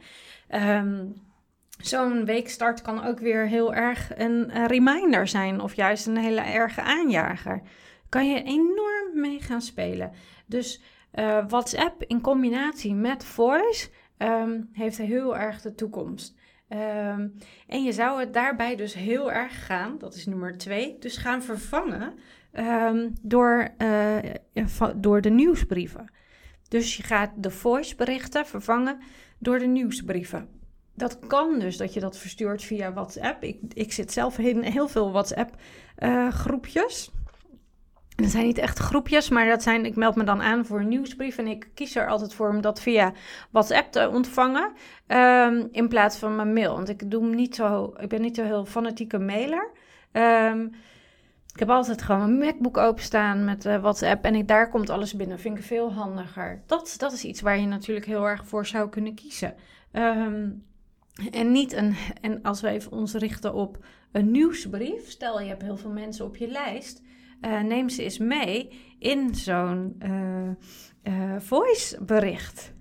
Zo'n 1.81 2.25
weekstart 2.25 2.83
kan 2.83 3.05
ook 3.05 3.19
weer 3.19 3.47
heel 3.47 3.75
erg 3.75 4.11
een 4.17 4.67
reminder 4.67 5.29
zijn 5.29 5.61
of 5.61 5.75
juist 5.75 6.07
een 6.07 6.17
hele 6.17 6.41
erge 6.41 6.83
aanjager. 6.83 7.63
Kan 8.09 8.29
je 8.29 8.43
enorm 8.43 9.21
mee 9.21 9.41
gaan 9.41 9.63
spelen. 9.63 10.13
Dus 10.47 10.83
uh, 11.15 11.45
WhatsApp 11.49 12.03
in 12.03 12.21
combinatie 12.21 12.95
met 12.95 13.25
voice 13.25 13.89
um, 14.19 14.69
heeft 14.73 14.99
heel 14.99 15.37
erg 15.37 15.61
de 15.61 15.75
toekomst. 15.75 16.35
Ehm, 16.69 17.29
en 17.67 17.83
je 17.83 17.93
zou 17.93 18.21
het 18.21 18.35
daarbij 18.35 18.77
dus 18.77 18.95
heel 18.95 19.33
erg 19.33 19.67
gaan, 19.67 19.99
dat 19.99 20.15
is 20.15 20.27
nummer 20.27 20.59
twee, 20.59 20.97
dus 20.99 21.17
gaan 21.17 21.43
vervangen 21.43 22.15
ehm, 22.53 23.11
door, 23.23 23.69
uh, 23.79 24.17
door 24.97 25.21
de 25.21 25.31
nieuwsbrieven. 25.31 26.13
Dus 26.69 26.97
je 26.97 27.03
gaat 27.03 27.31
de 27.37 27.51
voiceberichten 27.51 28.47
vervangen 28.47 28.99
door 29.39 29.59
de 29.59 29.67
nieuwsbrieven. 29.67 30.62
Dat 30.95 31.19
kan 31.27 31.59
dus 31.59 31.77
dat 31.77 31.95
je 31.95 32.01
dat 32.01 32.19
verstuurt 32.19 32.63
via 32.63 32.93
WhatsApp. 32.93 33.43
Ik, 33.43 33.59
ik 33.73 33.93
zit 33.93 34.13
zelf 34.13 34.39
in 34.39 34.63
heel 34.63 34.89
veel 34.89 35.13
WhatsApp-groepjes. 35.13 37.11
Uh, 37.13 37.15
dat 38.17 38.31
zijn 38.31 38.47
niet 38.47 38.59
echt 38.59 38.79
groepjes, 38.79 39.29
maar 39.29 39.47
dat 39.47 39.63
zijn, 39.63 39.85
ik 39.85 39.97
meld 39.97 40.17
me 40.17 40.25
dan 40.25 40.43
aan 40.43 40.67
voor 40.67 40.81
een 40.81 40.89
nieuwsbrief. 40.89 41.39
En 41.39 41.47
ik 41.47 41.71
kies 41.75 41.97
er 41.97 42.09
altijd 42.09 42.35
voor 42.35 42.49
om 42.49 42.61
dat 42.61 42.81
via 42.81 43.13
WhatsApp 43.51 43.93
te 43.93 44.09
ontvangen. 44.09 44.73
Um, 45.07 45.69
in 45.71 45.89
plaats 45.89 46.17
van 46.17 46.37
mijn 46.37 46.53
mail. 46.53 46.75
Want 46.75 46.89
ik, 46.89 47.11
doe 47.11 47.27
niet 47.27 47.55
zo, 47.55 47.95
ik 47.97 48.09
ben 48.09 48.21
niet 48.21 48.37
zo 48.37 48.45
heel 48.45 48.65
fanatieke 48.65 49.19
mailer. 49.19 49.71
Um, 50.13 50.75
ik 51.53 51.59
heb 51.59 51.71
altijd 51.71 52.03
gewoon 52.03 52.39
mijn 52.39 52.39
MacBook 52.39 52.77
openstaan 52.77 53.45
met 53.45 53.65
uh, 53.65 53.81
WhatsApp 53.81 54.25
en 54.25 54.35
ik, 54.35 54.49
daar 54.49 54.69
komt 54.69 54.91
alles 54.91 55.15
binnen. 55.15 55.39
Vind 55.39 55.59
ik 55.59 55.65
veel 55.65 55.93
handiger. 55.93 56.63
Dat, 56.67 56.95
dat 56.99 57.13
is 57.13 57.25
iets 57.25 57.41
waar 57.41 57.59
je 57.59 57.67
natuurlijk 57.67 58.07
heel 58.07 58.29
erg 58.29 58.47
voor 58.47 58.67
zou 58.67 58.89
kunnen 58.89 59.15
kiezen. 59.15 59.55
Um, 59.93 60.65
en 61.31 61.53
niet 61.53 61.73
een, 61.73 61.95
en 62.21 62.43
als 62.43 62.61
we 62.61 62.69
even 62.69 62.93
ons 62.93 63.15
richten 63.15 63.55
op 63.55 63.85
een 64.13 64.31
nieuwsbrief. 64.31 65.11
Stel 65.11 65.41
je 65.41 65.49
hebt 65.49 65.63
heel 65.63 65.77
veel 65.77 65.91
mensen 65.91 66.25
op 66.25 66.37
je 66.37 66.49
lijst. 66.49 67.03
Uh, 67.41 67.61
neem 67.61 67.89
ze 67.89 68.03
eens 68.03 68.19
mee 68.19 68.69
in 68.99 69.35
zo'n 69.35 69.97
uh, 70.03 70.49
uh, 71.15 71.41
voice 71.41 72.05
bericht. 72.05 72.73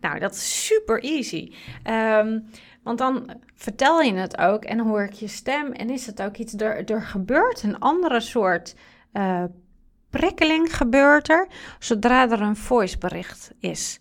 Nou, 0.00 0.18
dat 0.18 0.34
is 0.34 0.66
super 0.66 1.02
easy. 1.02 1.52
Um, 1.84 2.44
want 2.82 2.98
dan 2.98 3.40
vertel 3.54 4.00
je 4.00 4.12
het 4.12 4.38
ook 4.38 4.64
en 4.64 4.78
hoor 4.78 5.02
ik 5.02 5.12
je 5.12 5.28
stem 5.28 5.72
en 5.72 5.90
is 5.90 6.06
het 6.06 6.22
ook 6.22 6.36
iets, 6.36 6.54
er, 6.54 6.90
er 6.90 7.02
gebeurt 7.02 7.62
een 7.62 7.78
andere 7.78 8.20
soort 8.20 8.74
prikkeling 10.10 10.76
gebeurt 10.76 11.28
er, 11.28 11.48
zodra 11.78 12.30
er 12.30 12.40
een 12.40 12.56
voicebericht 12.56 13.50
is. 13.58 14.00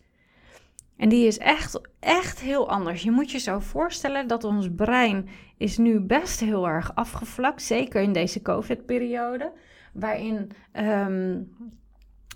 En 0.97 1.09
die 1.09 1.27
is 1.27 1.37
echt, 1.37 1.81
echt 1.99 2.39
heel 2.39 2.69
anders. 2.69 3.01
Je 3.01 3.11
moet 3.11 3.31
je 3.31 3.39
zo 3.39 3.59
voorstellen 3.59 4.27
dat 4.27 4.43
ons 4.43 4.69
brein 4.75 5.29
is 5.57 5.77
nu 5.77 5.99
best 5.99 6.39
heel 6.39 6.67
erg 6.67 6.95
afgevlakt, 6.95 7.61
zeker 7.61 8.01
in 8.01 8.13
deze 8.13 8.41
COVID-periode, 8.41 9.51
waarin 9.93 10.51
um, 10.73 11.55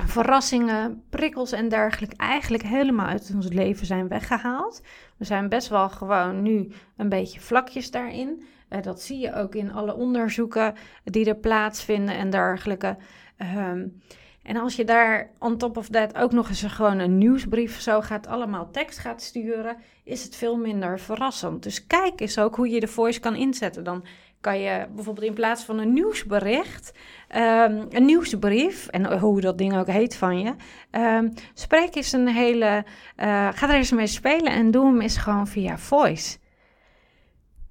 verrassingen, 0.05 1.03
prikkels 1.09 1.51
en 1.51 1.69
dergelijke 1.69 2.15
eigenlijk 2.15 2.63
helemaal 2.63 3.05
uit 3.05 3.31
ons 3.35 3.47
leven 3.47 3.85
zijn 3.85 4.07
weggehaald. 4.07 4.81
We 5.17 5.25
zijn 5.25 5.49
best 5.49 5.67
wel 5.67 5.89
gewoon 5.89 6.41
nu 6.41 6.71
een 6.97 7.09
beetje 7.09 7.39
vlakjes 7.39 7.91
daarin. 7.91 8.43
Uh, 8.69 8.81
dat 8.81 9.01
zie 9.01 9.19
je 9.19 9.33
ook 9.33 9.55
in 9.55 9.73
alle 9.73 9.95
onderzoeken 9.95 10.73
die 11.03 11.25
er 11.25 11.37
plaatsvinden 11.37 12.15
en 12.15 12.29
dergelijke. 12.29 12.97
Um, 13.57 14.01
en 14.49 14.57
als 14.57 14.75
je 14.75 14.85
daar 14.85 15.29
on 15.39 15.57
top 15.57 15.77
of 15.77 15.87
that 15.89 16.15
ook 16.15 16.31
nog 16.31 16.49
eens 16.49 16.63
gewoon 16.63 16.99
een 16.99 17.17
nieuwsbrief 17.17 17.81
zo 17.81 18.01
gaat, 18.01 18.27
allemaal 18.27 18.71
tekst 18.71 18.99
gaat 18.99 19.21
sturen, 19.21 19.77
is 20.03 20.23
het 20.23 20.35
veel 20.35 20.57
minder 20.57 20.99
verrassend. 20.99 21.63
Dus 21.63 21.87
kijk 21.87 22.21
eens 22.21 22.39
ook 22.39 22.55
hoe 22.55 22.69
je 22.69 22.79
de 22.79 22.87
voice 22.87 23.19
kan 23.19 23.35
inzetten. 23.35 23.83
Dan 23.83 24.05
kan 24.41 24.59
je 24.59 24.87
bijvoorbeeld 24.95 25.25
in 25.25 25.33
plaats 25.33 25.63
van 25.63 25.77
een 25.79 25.93
nieuwsbericht, 25.93 26.91
um, 27.35 27.85
een 27.89 28.05
nieuwsbrief, 28.05 28.87
en 28.87 29.19
hoe 29.19 29.41
dat 29.41 29.57
ding 29.57 29.77
ook 29.77 29.87
heet 29.87 30.15
van 30.15 30.39
je, 30.39 30.53
um, 30.91 31.33
spreek 31.53 31.95
eens 31.95 32.11
een 32.11 32.27
hele, 32.27 32.85
uh, 33.17 33.49
ga 33.53 33.69
er 33.69 33.75
eens 33.75 33.91
mee 33.91 34.07
spelen 34.07 34.51
en 34.51 34.71
doe 34.71 34.85
hem 34.85 35.01
eens 35.01 35.17
gewoon 35.17 35.47
via 35.47 35.77
voice. 35.77 36.37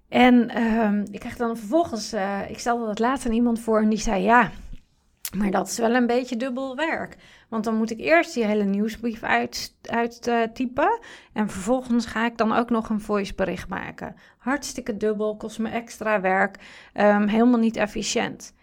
En 0.08 0.62
um, 0.62 1.04
ik 1.10 1.20
krijg 1.20 1.36
dan 1.36 1.56
vervolgens, 1.56 2.14
uh, 2.14 2.50
ik 2.50 2.58
stelde 2.58 2.86
dat 2.86 2.98
laatst 2.98 3.26
iemand 3.26 3.60
voor 3.60 3.80
en 3.82 3.88
die 3.88 3.98
zei 3.98 4.22
ja, 4.22 4.50
maar 5.36 5.50
dat 5.50 5.68
is 5.68 5.78
wel 5.78 5.94
een 5.94 6.06
beetje 6.06 6.36
dubbel 6.36 6.76
werk. 6.76 7.16
Want 7.48 7.64
dan 7.64 7.74
moet 7.74 7.90
ik 7.90 8.00
eerst 8.00 8.34
die 8.34 8.44
hele 8.44 8.64
nieuwsbrief 8.64 9.22
uittypen. 9.22 9.96
Uit, 9.96 10.28
uh, 10.28 10.84
en 11.32 11.50
vervolgens 11.50 12.06
ga 12.06 12.26
ik 12.26 12.36
dan 12.36 12.52
ook 12.52 12.70
nog 12.70 12.88
een 12.88 13.00
voicebericht 13.00 13.68
maken. 13.68 14.16
Hartstikke 14.38 14.96
dubbel, 14.96 15.36
kost 15.36 15.58
me 15.58 15.68
extra 15.68 16.20
werk. 16.20 16.56
Um, 16.94 17.28
helemaal 17.28 17.58
niet 17.58 17.76
efficiënt. 17.76 18.54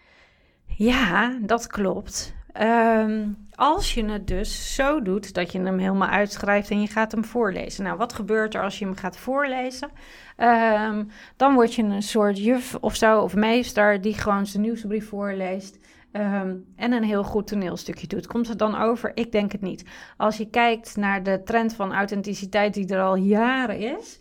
Ja, 0.66 1.38
dat 1.40 1.66
klopt. 1.66 2.34
Um, 2.60 3.48
als 3.54 3.94
je 3.94 4.04
het 4.04 4.26
dus 4.26 4.74
zo 4.74 5.02
doet 5.02 5.34
dat 5.34 5.52
je 5.52 5.60
hem 5.60 5.78
helemaal 5.78 6.08
uitschrijft 6.08 6.70
en 6.70 6.80
je 6.80 6.86
gaat 6.86 7.12
hem 7.12 7.24
voorlezen. 7.24 7.84
Nou, 7.84 7.96
wat 7.96 8.12
gebeurt 8.12 8.54
er 8.54 8.62
als 8.62 8.78
je 8.78 8.84
hem 8.84 8.96
gaat 8.96 9.16
voorlezen? 9.16 9.90
Um, 10.36 11.08
dan 11.36 11.54
word 11.54 11.74
je 11.74 11.82
een 11.82 12.02
soort 12.02 12.38
juf 12.38 12.74
of 12.74 12.96
zo, 12.96 13.20
of 13.20 13.34
meester, 13.34 14.00
die 14.00 14.14
gewoon 14.14 14.46
zijn 14.46 14.62
nieuwsbrief 14.62 15.08
voorleest. 15.08 15.78
Um, 16.12 16.64
en 16.76 16.92
een 16.92 17.02
heel 17.02 17.24
goed 17.24 17.46
toneelstukje 17.46 18.06
doet. 18.06 18.26
Komt 18.26 18.48
het 18.48 18.58
dan 18.58 18.74
over? 18.74 19.10
Ik 19.14 19.32
denk 19.32 19.52
het 19.52 19.60
niet. 19.60 19.84
Als 20.16 20.36
je 20.36 20.50
kijkt 20.50 20.96
naar 20.96 21.22
de 21.22 21.42
trend 21.44 21.74
van 21.74 21.92
authenticiteit 21.92 22.74
die 22.74 22.94
er 22.94 23.02
al 23.02 23.16
jaren 23.16 23.78
is, 23.78 24.18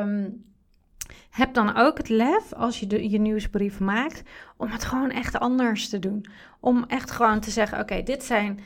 um, 0.00 0.44
heb 1.30 1.54
dan 1.54 1.76
ook 1.76 1.98
het 1.98 2.08
lef 2.08 2.52
als 2.52 2.80
je 2.80 3.10
je 3.10 3.18
nieuwsbrief 3.18 3.80
maakt 3.80 4.22
om 4.56 4.68
het 4.68 4.84
gewoon 4.84 5.10
echt 5.10 5.38
anders 5.38 5.88
te 5.88 5.98
doen. 5.98 6.26
Om 6.60 6.84
echt 6.88 7.10
gewoon 7.10 7.40
te 7.40 7.50
zeggen: 7.50 7.80
oké, 7.80 8.02
dit 8.02 8.24
zijn 8.24 8.60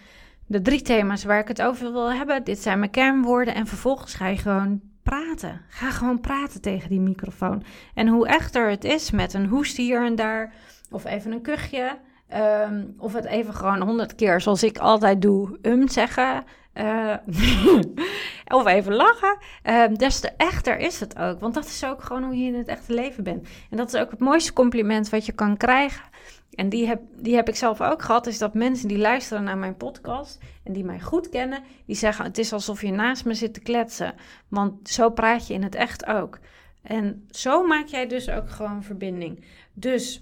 de 0.47 0.63
drie 0.63 0.83
thema's 0.83 1.25
waar 1.25 1.41
ik 1.41 1.49
het 1.49 1.63
over 1.63 1.93
wil 1.93 2.13
hebben. 2.13 2.45
Dit 2.45 2.59
zijn 2.59 2.79
mijn 2.79 2.91
kernwoorden. 2.91 3.55
En 3.55 3.67
vervolgens 3.67 4.15
ga 4.15 4.27
je 4.27 4.37
gewoon 4.37 4.81
praten. 5.03 5.61
Ga 5.69 5.91
gewoon 5.91 6.21
praten 6.21 6.61
tegen 6.61 6.89
die 6.89 7.01
microfoon. 7.01 7.63
En 7.95 8.09
hoe 8.09 8.29
echter 8.29 8.71
het 8.71 8.85
is 8.85 9.11
met 9.11 9.35
een 9.35 9.47
hoest 9.47 9.77
hier 9.77 10.05
en 10.05 10.15
daar, 10.15 10.53
of 10.91 11.05
even 11.05 11.33
een 11.33 11.43
kuchje. 11.43 11.99
Um, 12.35 12.95
of 12.99 13.13
het 13.13 13.25
even 13.25 13.55
gewoon 13.55 13.81
honderd 13.81 14.15
keer, 14.15 14.41
zoals 14.41 14.63
ik 14.63 14.79
altijd 14.79 15.23
doe, 15.23 15.59
um 15.63 15.89
zeggen. 15.89 16.45
Uh, 16.75 17.15
of 18.59 18.67
even 18.67 18.95
lachen. 18.95 19.39
Um, 19.63 19.99
des 19.99 20.21
te 20.21 20.31
echter 20.37 20.79
is 20.79 21.01
het 21.01 21.19
ook. 21.19 21.41
Want 21.41 21.55
dat 21.55 21.65
is 21.65 21.85
ook 21.85 22.03
gewoon 22.03 22.25
hoe 22.25 22.37
je 22.37 22.47
in 22.47 22.55
het 22.55 22.69
echte 22.69 22.95
leven 22.95 23.25
bent. 23.25 23.49
En 23.71 23.77
dat 23.77 23.95
is 23.95 24.01
ook 24.01 24.11
het 24.11 24.21
mooiste 24.21 24.53
compliment 24.53 25.11
wat 25.11 25.27
je 25.27 25.33
kan 25.33 25.57
krijgen. 25.57 26.03
En 26.55 26.69
die 26.69 26.87
heb, 26.87 27.01
die 27.17 27.35
heb 27.35 27.49
ik 27.49 27.57
zelf 27.57 27.81
ook 27.81 28.03
gehad. 28.03 28.27
Is 28.27 28.39
dat 28.39 28.55
mensen 28.55 28.89
die 28.89 28.99
luisteren 28.99 29.45
naar 29.45 29.59
mijn 29.59 29.77
podcast. 29.77 30.39
En 30.65 30.73
die 30.73 30.85
mij 30.85 31.01
goed 31.01 31.29
kennen. 31.29 31.63
Die 31.87 31.97
zeggen: 31.97 32.25
Het 32.25 32.39
is 32.39 32.53
alsof 32.53 32.83
je 32.83 32.93
naast 32.93 33.25
me 33.25 33.35
zit 33.35 33.55
te 33.55 33.61
kletsen. 33.61 34.15
Want 34.49 34.89
zo 34.89 35.11
praat 35.11 35.47
je 35.47 35.55
in 35.55 35.63
het 35.63 35.75
echt 35.75 36.07
ook. 36.07 36.39
En 36.83 37.27
zo 37.31 37.67
maak 37.67 37.87
jij 37.87 38.07
dus 38.07 38.31
ook 38.31 38.51
gewoon 38.51 38.83
verbinding. 38.83 39.45
Dus 39.73 40.21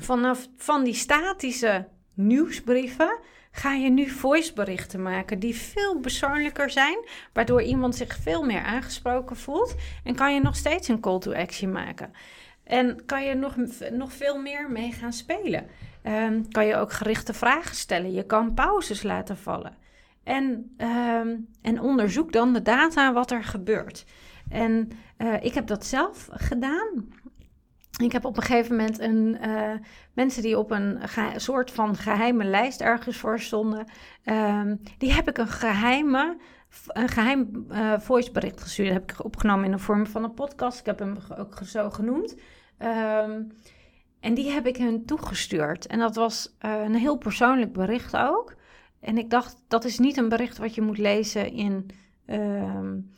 vanaf 0.00 0.48
van 0.56 0.84
die 0.84 0.94
statische 0.94 1.88
nieuwsbrieven 2.14 3.18
ga 3.50 3.72
je 3.72 3.90
nu 3.90 4.08
voiceberichten 4.08 5.02
maken 5.02 5.38
die 5.38 5.56
veel 5.56 5.98
persoonlijker 5.98 6.70
zijn, 6.70 6.98
waardoor 7.32 7.62
iemand 7.62 7.96
zich 7.96 8.16
veel 8.16 8.42
meer 8.42 8.62
aangesproken 8.62 9.36
voelt 9.36 9.74
en 10.04 10.14
kan 10.14 10.34
je 10.34 10.40
nog 10.40 10.56
steeds 10.56 10.88
een 10.88 11.00
call 11.00 11.18
to 11.18 11.32
action 11.32 11.72
maken. 11.72 12.12
En 12.64 13.04
kan 13.06 13.24
je 13.24 13.34
nog, 13.34 13.56
nog 13.90 14.12
veel 14.12 14.38
meer 14.38 14.70
mee 14.70 14.92
gaan 14.92 15.12
spelen. 15.12 15.66
Um, 16.02 16.48
kan 16.48 16.66
je 16.66 16.76
ook 16.76 16.92
gerichte 16.92 17.34
vragen 17.34 17.76
stellen. 17.76 18.12
Je 18.12 18.26
kan 18.26 18.54
pauzes 18.54 19.02
laten 19.02 19.36
vallen. 19.36 19.76
En, 20.24 20.74
um, 20.78 21.48
en 21.62 21.80
onderzoek 21.80 22.32
dan 22.32 22.52
de 22.52 22.62
data 22.62 23.12
wat 23.12 23.30
er 23.30 23.44
gebeurt. 23.44 24.04
En 24.48 24.90
uh, 25.18 25.34
ik 25.40 25.54
heb 25.54 25.66
dat 25.66 25.86
zelf 25.86 26.28
gedaan. 26.30 27.08
Ik 28.00 28.12
heb 28.12 28.24
op 28.24 28.36
een 28.36 28.42
gegeven 28.42 28.76
moment 28.76 29.00
een, 29.00 29.38
uh, 29.46 29.72
mensen 30.12 30.42
die 30.42 30.58
op 30.58 30.70
een 30.70 31.00
soort 31.36 31.70
van 31.70 31.96
geheime 31.96 32.44
lijst 32.44 32.80
ergens 32.80 33.16
voor 33.16 33.40
stonden, 33.40 33.86
um, 34.24 34.80
die 34.98 35.12
heb 35.12 35.28
ik 35.28 35.38
een 35.38 35.48
geheime, 35.48 36.36
een 36.86 37.08
geheim 37.08 37.66
uh, 37.70 37.98
voicebericht 37.98 38.60
gestuurd. 38.60 38.88
Dat 38.88 39.00
heb 39.00 39.10
ik 39.10 39.24
opgenomen 39.24 39.64
in 39.64 39.70
de 39.70 39.78
vorm 39.78 40.06
van 40.06 40.24
een 40.24 40.34
podcast. 40.34 40.78
Ik 40.78 40.86
heb 40.86 40.98
hem 40.98 41.16
ook 41.38 41.58
zo 41.64 41.90
genoemd. 41.90 42.36
Um, 42.78 43.52
en 44.20 44.34
die 44.34 44.50
heb 44.50 44.66
ik 44.66 44.76
hen 44.76 45.04
toegestuurd. 45.04 45.86
En 45.86 45.98
dat 45.98 46.16
was 46.16 46.56
uh, 46.64 46.82
een 46.82 46.94
heel 46.94 47.16
persoonlijk 47.16 47.72
bericht 47.72 48.16
ook. 48.16 48.54
En 49.00 49.18
ik 49.18 49.30
dacht, 49.30 49.56
dat 49.68 49.84
is 49.84 49.98
niet 49.98 50.16
een 50.16 50.28
bericht 50.28 50.58
wat 50.58 50.74
je 50.74 50.82
moet 50.82 50.98
lezen 50.98 51.52
in. 51.52 51.90
Um, 52.26 53.10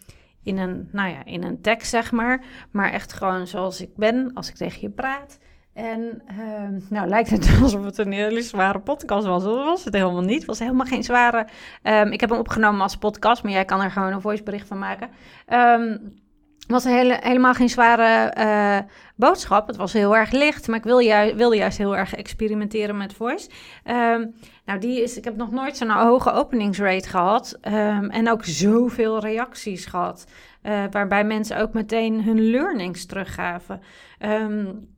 in 0.44 0.58
een, 0.58 0.88
nou 0.92 1.10
ja, 1.10 1.24
in 1.24 1.42
een 1.42 1.60
tekst, 1.60 1.90
zeg 1.90 2.12
maar. 2.12 2.44
Maar 2.70 2.92
echt 2.92 3.12
gewoon 3.12 3.46
zoals 3.46 3.80
ik 3.80 3.96
ben, 3.96 4.30
als 4.34 4.48
ik 4.48 4.54
tegen 4.54 4.80
je 4.80 4.90
praat. 4.90 5.38
En 5.72 6.22
uh, 6.38 6.80
nou 6.90 7.08
lijkt 7.08 7.30
het 7.30 7.50
alsof 7.62 7.84
het 7.84 7.98
een 7.98 8.12
hele 8.12 8.42
zware 8.42 8.80
podcast 8.80 9.26
was. 9.26 9.44
Dat 9.44 9.64
was 9.64 9.84
het 9.84 9.94
helemaal 9.94 10.22
niet. 10.22 10.36
Het 10.36 10.44
was 10.44 10.58
helemaal 10.58 10.86
geen 10.86 11.04
zware... 11.04 11.46
Um, 11.82 12.12
ik 12.12 12.20
heb 12.20 12.30
hem 12.30 12.38
opgenomen 12.38 12.80
als 12.80 12.96
podcast, 12.96 13.42
maar 13.42 13.52
jij 13.52 13.64
kan 13.64 13.80
er 13.80 13.90
gewoon 13.90 14.12
een 14.12 14.20
voicebericht 14.20 14.66
van 14.66 14.78
maken. 14.78 15.10
Um, 15.48 16.22
was 16.66 16.84
hele, 16.84 17.18
helemaal 17.20 17.54
geen 17.54 17.68
zware 17.68 18.30
eh, 18.30 18.78
boodschap. 19.16 19.66
Het 19.66 19.76
was 19.76 19.92
heel 19.92 20.16
erg 20.16 20.30
licht, 20.30 20.68
maar 20.68 20.78
ik 20.78 20.84
wil 20.84 21.00
ju 21.00 21.34
wilde 21.34 21.56
juist 21.56 21.78
heel 21.78 21.96
erg 21.96 22.14
experimenteren 22.14 22.96
met 22.96 23.14
voice. 23.14 23.48
Ehm, 23.84 24.26
nou, 24.64 24.78
die 24.78 25.02
is, 25.02 25.16
ik 25.16 25.24
heb 25.24 25.36
nog 25.36 25.50
nooit 25.50 25.76
zo'n 25.76 25.90
hoge 25.90 26.32
openingsrate 26.32 27.08
gehad. 27.08 27.58
Um, 27.68 28.10
en 28.10 28.30
ook 28.30 28.44
zoveel 28.44 29.20
reacties 29.20 29.86
gehad. 29.86 30.26
Uh, 30.62 30.84
waarbij 30.90 31.24
mensen 31.24 31.58
ook 31.58 31.72
meteen 31.72 32.22
hun 32.22 32.50
learnings 32.50 33.06
teruggaven. 33.06 33.80
Um, 34.20 34.88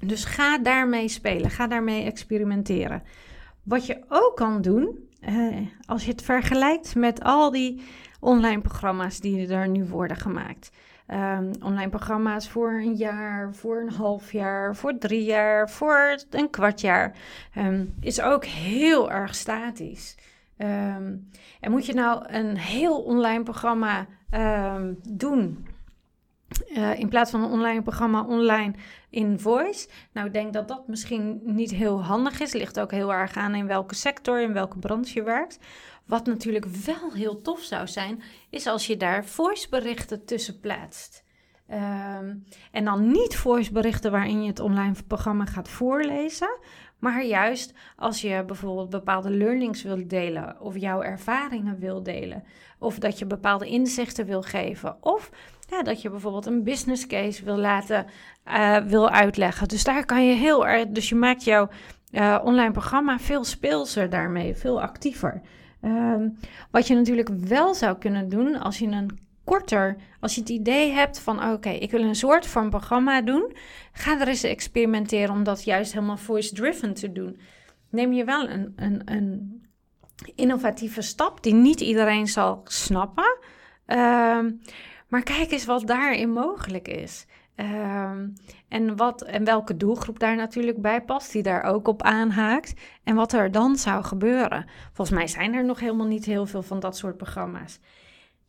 dus 0.00 0.24
ga 0.24 0.58
daarmee 0.58 1.08
spelen, 1.08 1.50
ga 1.50 1.66
daarmee 1.66 2.04
experimenteren. 2.04 3.02
Wat 3.62 3.86
je 3.86 4.04
ook 4.08 4.36
kan 4.36 4.62
doen, 4.62 5.08
uh, 5.28 5.56
als 5.86 6.04
je 6.04 6.10
het 6.10 6.22
vergelijkt 6.22 6.94
met 6.94 7.22
al 7.22 7.50
die 7.50 7.82
online 8.24 8.60
programma's 8.60 9.20
die 9.20 9.48
er 9.48 9.68
nu 9.68 9.84
worden 9.84 10.16
gemaakt. 10.16 10.70
Um, 11.08 11.50
online 11.62 11.88
programma's 11.88 12.48
voor 12.48 12.72
een 12.72 12.94
jaar, 12.94 13.54
voor 13.54 13.80
een 13.80 13.92
half 13.92 14.32
jaar, 14.32 14.76
voor 14.76 14.98
drie 14.98 15.24
jaar, 15.24 15.70
voor 15.70 16.18
een 16.30 16.50
kwart 16.50 16.80
jaar. 16.80 17.16
Um, 17.58 17.94
is 18.00 18.20
ook 18.20 18.44
heel 18.44 19.10
erg 19.10 19.34
statisch. 19.34 20.16
Um, 20.58 21.30
en 21.60 21.70
moet 21.70 21.86
je 21.86 21.94
nou 21.94 22.24
een 22.26 22.56
heel 22.56 23.02
online 23.02 23.42
programma 23.42 24.06
doen 25.08 25.66
uh, 26.76 26.98
in 26.98 27.08
plaats 27.08 27.30
van 27.30 27.42
een 27.42 27.50
online 27.50 27.82
programma 27.82 28.24
online 28.24 28.74
in 29.10 29.38
voice. 29.38 29.88
Nou, 30.12 30.26
ik 30.26 30.32
denk 30.32 30.52
dat 30.52 30.68
dat 30.68 30.88
misschien 30.88 31.40
niet 31.42 31.70
heel 31.70 32.04
handig 32.04 32.40
is. 32.40 32.52
Ligt 32.52 32.80
ook 32.80 32.90
heel 32.90 33.12
erg 33.12 33.36
aan 33.36 33.54
in 33.54 33.66
welke 33.66 33.94
sector, 33.94 34.40
in 34.40 34.52
welke 34.52 34.78
branche 34.78 35.14
je 35.14 35.22
werkt. 35.22 35.58
Wat 36.06 36.26
natuurlijk 36.26 36.66
wel 36.66 37.12
heel 37.12 37.40
tof 37.40 37.60
zou 37.60 37.88
zijn, 37.88 38.22
is 38.50 38.66
als 38.66 38.86
je 38.86 38.96
daar 38.96 39.24
voiceberichten 39.24 40.24
tussen 40.24 40.60
plaatst. 40.60 41.24
Um, 41.70 42.44
en 42.72 42.84
dan 42.84 43.10
niet 43.10 43.36
voiceberichten 43.36 44.10
waarin 44.10 44.42
je 44.42 44.48
het 44.48 44.60
online 44.60 44.94
programma 45.06 45.44
gaat 45.44 45.68
voorlezen, 45.68 46.58
maar 46.98 47.24
juist 47.24 47.74
als 47.96 48.20
je 48.20 48.44
bijvoorbeeld 48.46 48.90
bepaalde 48.90 49.30
learnings 49.30 49.82
wil 49.82 50.08
delen, 50.08 50.60
of 50.60 50.78
jouw 50.78 51.02
ervaringen 51.02 51.78
wil 51.78 52.02
delen, 52.02 52.44
of 52.78 52.98
dat 52.98 53.18
je 53.18 53.26
bepaalde 53.26 53.66
inzichten 53.66 54.26
wil 54.26 54.42
geven, 54.42 54.96
of 55.00 55.30
ja, 55.68 55.82
dat 55.82 56.02
je 56.02 56.10
bijvoorbeeld 56.10 56.46
een 56.46 56.62
business 56.62 57.06
case 57.06 57.44
wil 57.44 57.56
laten 57.56 58.06
uh, 58.48 58.76
wil 58.76 59.10
uitleggen. 59.10 59.68
Dus 59.68 59.84
daar 59.84 60.04
kan 60.04 60.26
je 60.26 60.34
heel 60.34 60.66
erg. 60.66 60.88
Dus 60.88 61.08
je 61.08 61.14
maakt 61.14 61.44
jouw 61.44 61.68
uh, 62.10 62.38
online 62.44 62.70
programma 62.70 63.18
veel 63.18 63.44
speelser 63.44 64.10
daarmee, 64.10 64.54
veel 64.54 64.82
actiever. 64.82 65.40
Um, 65.84 66.38
wat 66.70 66.86
je 66.86 66.94
natuurlijk 66.94 67.28
wel 67.28 67.74
zou 67.74 67.98
kunnen 67.98 68.28
doen 68.28 68.60
als 68.60 68.78
je 68.78 68.86
een 68.86 69.18
korter, 69.44 69.96
als 70.20 70.34
je 70.34 70.40
het 70.40 70.50
idee 70.50 70.90
hebt 70.90 71.18
van 71.18 71.36
oké, 71.36 71.52
okay, 71.52 71.76
ik 71.76 71.90
wil 71.90 72.02
een 72.02 72.14
soort 72.14 72.46
van 72.46 72.70
programma 72.70 73.22
doen, 73.22 73.56
ga 73.92 74.20
er 74.20 74.28
eens 74.28 74.42
experimenteren 74.42 75.34
om 75.34 75.44
dat 75.44 75.64
juist 75.64 75.92
helemaal 75.92 76.16
voice-driven 76.16 76.94
te 76.94 77.12
doen. 77.12 77.40
Neem 77.90 78.12
je 78.12 78.24
wel 78.24 78.48
een, 78.48 78.72
een, 78.76 79.02
een 79.04 79.62
innovatieve 80.34 81.02
stap 81.02 81.42
die 81.42 81.54
niet 81.54 81.80
iedereen 81.80 82.26
zal 82.26 82.60
snappen. 82.64 83.38
Um, 83.86 84.60
maar 85.08 85.22
kijk 85.22 85.50
eens 85.50 85.64
wat 85.64 85.86
daarin 85.86 86.32
mogelijk 86.32 86.88
is. 86.88 87.26
Um, 87.56 88.32
en, 88.68 88.96
wat, 88.96 89.22
en 89.22 89.44
welke 89.44 89.76
doelgroep 89.76 90.18
daar 90.18 90.36
natuurlijk 90.36 90.80
bij 90.82 91.02
past, 91.02 91.32
die 91.32 91.42
daar 91.42 91.62
ook 91.62 91.88
op 91.88 92.02
aanhaakt. 92.02 92.74
En 93.04 93.14
wat 93.14 93.32
er 93.32 93.50
dan 93.50 93.76
zou 93.76 94.04
gebeuren. 94.04 94.66
Volgens 94.92 95.16
mij 95.16 95.26
zijn 95.26 95.54
er 95.54 95.64
nog 95.64 95.80
helemaal 95.80 96.06
niet 96.06 96.24
heel 96.24 96.46
veel 96.46 96.62
van 96.62 96.80
dat 96.80 96.96
soort 96.96 97.16
programma's. 97.16 97.80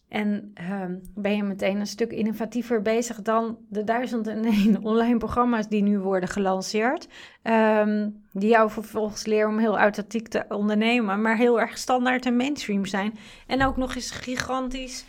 En 0.10 0.54
um, 0.82 1.02
ben 1.16 1.36
je 1.36 1.44
meteen 1.44 1.80
een 1.80 1.88
stuk 1.88 2.12
innovatiever 2.12 2.82
bezig 2.82 3.22
dan 3.22 3.58
de 3.70 3.84
duizend 3.84 4.28
en 4.28 4.46
één 4.46 4.84
online 4.92 5.18
programma's 5.18 5.68
die 5.68 5.82
nu 5.82 6.00
worden 6.00 6.30
gelanceerd. 6.30 7.08
Um, 7.44 8.24
die 8.32 8.50
jou 8.50 8.70
vervolgens 8.70 9.26
leren 9.26 9.50
om 9.50 9.58
heel 9.58 9.78
authentiek 9.78 10.28
te 10.28 10.46
ondernemen, 10.50 11.22
maar 11.22 11.38
heel 11.38 11.60
erg 11.60 11.78
standaard 11.78 12.26
en 12.26 12.36
mainstream 12.36 12.86
zijn. 12.86 13.14
En 13.48 13.66
ook 13.66 13.78
nog 13.78 13.96
eens 13.96 14.12
gigantisch 14.12 15.06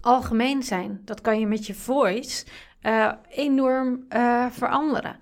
algemeen 0.00 0.62
zijn. 0.62 1.00
Dat 1.04 1.20
kan 1.20 1.40
je 1.40 1.46
met 1.46 1.66
je 1.66 1.74
voice 1.74 2.46
uh, 2.82 3.12
enorm 3.28 4.04
uh, 4.08 4.46
veranderen. 4.50 5.16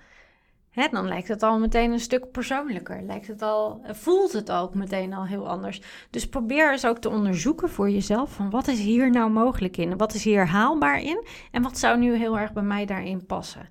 Hè, 0.71 0.89
dan 0.91 1.09
lijkt 1.09 1.29
het 1.29 1.43
al 1.43 1.59
meteen 1.59 1.93
een 1.93 2.01
stuk 2.01 2.31
persoonlijker. 2.31 3.03
Lijkt 3.03 3.27
het 3.27 3.43
al, 3.43 3.81
eh, 3.83 3.95
voelt 3.95 4.33
het 4.33 4.51
ook 4.51 4.75
meteen 4.75 5.13
al 5.13 5.27
heel 5.27 5.49
anders. 5.49 5.81
Dus 6.11 6.29
probeer 6.29 6.73
eens 6.73 6.87
ook 6.87 6.99
te 6.99 7.09
onderzoeken 7.09 7.69
voor 7.69 7.91
jezelf 7.91 8.33
van 8.33 8.51
wat 8.51 8.69
is 8.69 8.79
hier 8.79 9.11
nou 9.11 9.31
mogelijk 9.31 9.77
in? 9.77 9.97
Wat 9.97 10.15
is 10.15 10.25
hier 10.25 10.47
haalbaar 10.47 11.03
in? 11.03 11.27
En 11.51 11.63
wat 11.63 11.79
zou 11.79 11.99
nu 11.99 12.17
heel 12.17 12.39
erg 12.39 12.53
bij 12.53 12.63
mij 12.63 12.87
daarin 12.87 13.27
passen? 13.27 13.69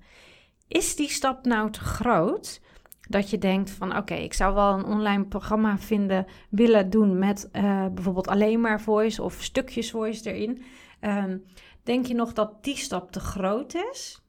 Is 0.68 0.96
die 0.96 1.08
stap 1.08 1.44
nou 1.44 1.70
te 1.70 1.80
groot? 1.80 2.60
Dat 3.08 3.30
je 3.30 3.38
denkt 3.38 3.70
van 3.70 3.96
oké, 3.96 4.14
ik 4.14 4.34
zou 4.34 4.54
wel 4.54 4.72
een 4.72 4.84
online 4.84 5.24
programma 5.24 5.78
vinden, 5.78 6.26
willen 6.50 6.90
doen 6.90 7.18
met 7.18 7.48
uh, 7.52 7.86
bijvoorbeeld 7.94 8.28
alleen 8.28 8.60
maar 8.60 8.80
voice 8.80 9.22
of 9.22 9.42
stukjes 9.42 9.90
voice 9.90 10.32
erin. 10.32 10.62
Um, 11.00 11.44
denk 11.82 12.06
je 12.06 12.14
nog 12.14 12.32
dat 12.32 12.64
die 12.64 12.76
stap 12.76 13.10
te 13.10 13.20
groot 13.20 13.74
is? 13.74 14.20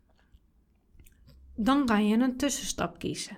Dan 1.56 1.86
kan 1.86 2.08
je 2.08 2.18
een 2.18 2.38
tussenstap 2.38 3.00
kiezen. 3.00 3.38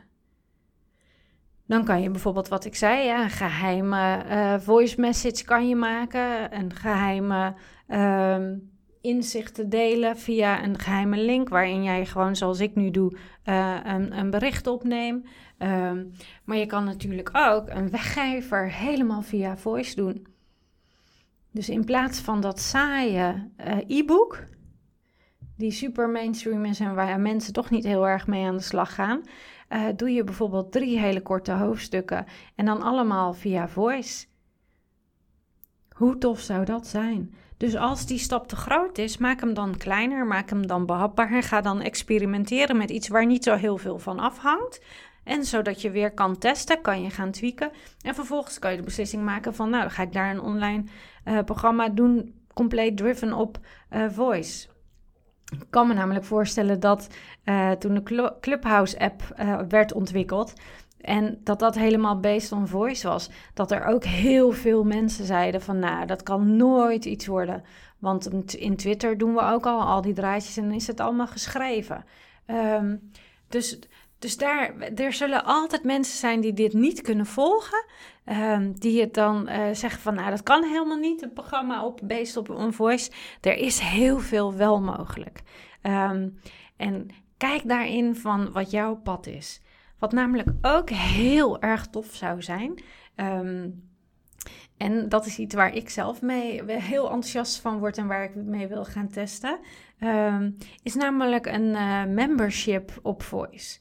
Dan 1.65 1.83
kan 1.83 2.01
je 2.01 2.11
bijvoorbeeld, 2.11 2.47
wat 2.47 2.65
ik 2.65 2.75
zei, 2.75 3.05
ja, 3.05 3.23
een 3.23 3.29
geheime 3.29 4.25
uh, 4.25 4.59
voice 4.59 4.99
message 4.99 5.43
kan 5.43 5.67
je 5.67 5.75
maken. 5.75 6.55
Een 6.57 6.73
geheime 6.73 7.55
um, 7.87 8.71
inzichten 9.01 9.69
delen 9.69 10.17
via 10.17 10.63
een 10.63 10.79
geheime 10.79 11.17
link, 11.17 11.49
waarin 11.49 11.83
jij 11.83 12.05
gewoon, 12.05 12.35
zoals 12.35 12.59
ik 12.59 12.75
nu 12.75 12.91
doe, 12.91 13.17
uh, 13.45 13.77
een, 13.83 14.17
een, 14.17 14.29
bericht 14.29 14.67
opneemt. 14.67 15.27
Um, 15.57 16.11
maar 16.43 16.57
je 16.57 16.65
kan 16.65 16.83
natuurlijk 16.83 17.29
ook 17.33 17.69
een 17.69 17.89
weggever 17.89 18.71
helemaal 18.71 19.21
via 19.21 19.57
voice 19.57 19.95
doen. 19.95 20.27
Dus 21.51 21.69
in 21.69 21.85
plaats 21.85 22.19
van 22.19 22.41
dat 22.41 22.59
saaie 22.59 23.49
uh, 23.67 23.97
e-book, 23.97 24.43
die 25.55 25.71
super 25.71 26.09
mainstream 26.09 26.65
is 26.65 26.79
en 26.79 26.95
waar 26.95 27.19
mensen 27.19 27.53
toch 27.53 27.69
niet 27.69 27.83
heel 27.83 28.07
erg 28.07 28.27
mee 28.27 28.45
aan 28.45 28.57
de 28.57 28.63
slag 28.63 28.93
gaan, 28.95 29.21
uh, 29.69 29.85
doe 29.95 30.11
je 30.11 30.23
bijvoorbeeld 30.23 30.71
drie 30.71 30.99
hele 30.99 31.21
korte 31.21 31.51
hoofdstukken 31.51 32.25
en 32.55 32.65
dan 32.65 32.81
allemaal 32.81 33.33
via 33.33 33.67
voice. 33.67 34.27
Hoe 35.89 36.17
tof 36.17 36.39
zou 36.39 36.65
dat 36.65 36.87
zijn? 36.87 37.33
Dus 37.57 37.75
als 37.75 38.05
die 38.05 38.17
stap 38.17 38.47
te 38.47 38.55
groot 38.55 38.97
is, 38.97 39.17
maak 39.17 39.39
hem 39.39 39.53
dan 39.53 39.77
kleiner, 39.77 40.25
maak 40.25 40.49
hem 40.49 40.67
dan 40.67 40.85
behapbaar 40.85 41.43
ga 41.43 41.61
dan 41.61 41.81
experimenteren 41.81 42.77
met 42.77 42.89
iets 42.89 43.07
waar 43.07 43.25
niet 43.25 43.43
zo 43.43 43.55
heel 43.55 43.77
veel 43.77 43.99
van 43.99 44.19
afhangt. 44.19 44.81
En 45.29 45.45
zodat 45.45 45.81
je 45.81 45.91
weer 45.91 46.11
kan 46.11 46.37
testen, 46.37 46.81
kan 46.81 47.01
je 47.01 47.09
gaan 47.09 47.31
tweaken. 47.31 47.71
En 48.01 48.15
vervolgens 48.15 48.59
kan 48.59 48.71
je 48.71 48.77
de 48.77 48.83
beslissing 48.83 49.23
maken 49.23 49.55
van, 49.55 49.69
nou, 49.69 49.89
ga 49.89 50.03
ik 50.03 50.13
daar 50.13 50.31
een 50.31 50.41
online 50.41 50.83
uh, 51.25 51.39
programma 51.43 51.89
doen, 51.89 52.33
compleet 52.53 52.97
driven 52.97 53.33
op 53.33 53.59
uh, 53.91 54.05
voice. 54.09 54.67
Ik 55.51 55.65
kan 55.69 55.87
me 55.87 55.93
namelijk 55.93 56.25
voorstellen 56.25 56.79
dat 56.79 57.07
uh, 57.45 57.71
toen 57.71 57.93
de 57.93 58.33
Clubhouse-app 58.39 59.21
werd 59.67 59.93
ontwikkeld, 59.93 60.53
en 61.01 61.39
dat 61.43 61.59
dat 61.59 61.75
helemaal 61.75 62.19
based 62.19 62.51
on 62.51 62.67
voice 62.67 63.07
was. 63.07 63.29
Dat 63.53 63.71
er 63.71 63.85
ook 63.85 64.03
heel 64.03 64.51
veel 64.51 64.83
mensen 64.83 65.25
zeiden 65.25 65.61
van 65.61 65.79
nou, 65.79 66.05
dat 66.05 66.23
kan 66.23 66.55
nooit 66.55 67.05
iets 67.05 67.27
worden. 67.27 67.63
Want 67.99 68.55
in 68.55 68.75
Twitter 68.75 69.17
doen 69.17 69.33
we 69.33 69.41
ook 69.41 69.65
al 69.65 69.81
al 69.81 70.01
die 70.01 70.13
draadjes 70.13 70.57
en 70.57 70.71
is 70.71 70.87
het 70.87 70.99
allemaal 70.99 71.27
geschreven. 71.27 72.05
Um, 72.47 73.11
dus 73.47 73.79
dus 74.19 74.37
daar, 74.37 74.77
er 74.79 75.13
zullen 75.13 75.45
altijd 75.45 75.83
mensen 75.83 76.17
zijn 76.17 76.41
die 76.41 76.53
dit 76.53 76.73
niet 76.73 77.01
kunnen 77.01 77.25
volgen. 77.25 77.85
Um, 78.25 78.79
die 78.79 79.01
het 79.01 79.13
dan 79.13 79.49
uh, 79.49 79.73
zeggen 79.73 80.01
van, 80.01 80.15
nou, 80.15 80.29
dat 80.29 80.43
kan 80.43 80.63
helemaal 80.63 80.97
niet, 80.97 81.21
een 81.21 81.33
programma 81.33 81.85
op 81.85 81.99
based 82.03 82.37
op 82.37 82.49
een 82.49 82.73
voice. 82.73 83.11
Er 83.41 83.57
is 83.57 83.79
heel 83.79 84.19
veel 84.19 84.53
wel 84.53 84.81
mogelijk. 84.81 85.41
Um, 85.83 86.39
en 86.77 87.07
kijk 87.37 87.67
daarin 87.67 88.15
van 88.15 88.51
wat 88.51 88.71
jouw 88.71 88.95
pad 88.95 89.27
is. 89.27 89.61
Wat 89.99 90.11
namelijk 90.11 90.49
ook 90.61 90.89
heel 90.89 91.61
erg 91.61 91.87
tof 91.87 92.15
zou 92.15 92.41
zijn. 92.41 92.81
Um, 93.15 93.87
en 94.77 95.09
dat 95.09 95.25
is 95.25 95.37
iets 95.37 95.55
waar 95.55 95.75
ik 95.75 95.89
zelf 95.89 96.21
mee 96.21 96.63
heel 96.71 97.03
enthousiast 97.03 97.59
van 97.59 97.79
word 97.79 97.97
en 97.97 98.07
waar 98.07 98.23
ik 98.23 98.35
mee 98.35 98.67
wil 98.67 98.85
gaan 98.85 99.09
testen. 99.09 99.59
Is 100.83 100.95
namelijk 100.95 101.45
een 101.45 101.67
uh, 101.69 102.03
membership 102.05 102.99
op 103.01 103.23
Voice. 103.23 103.79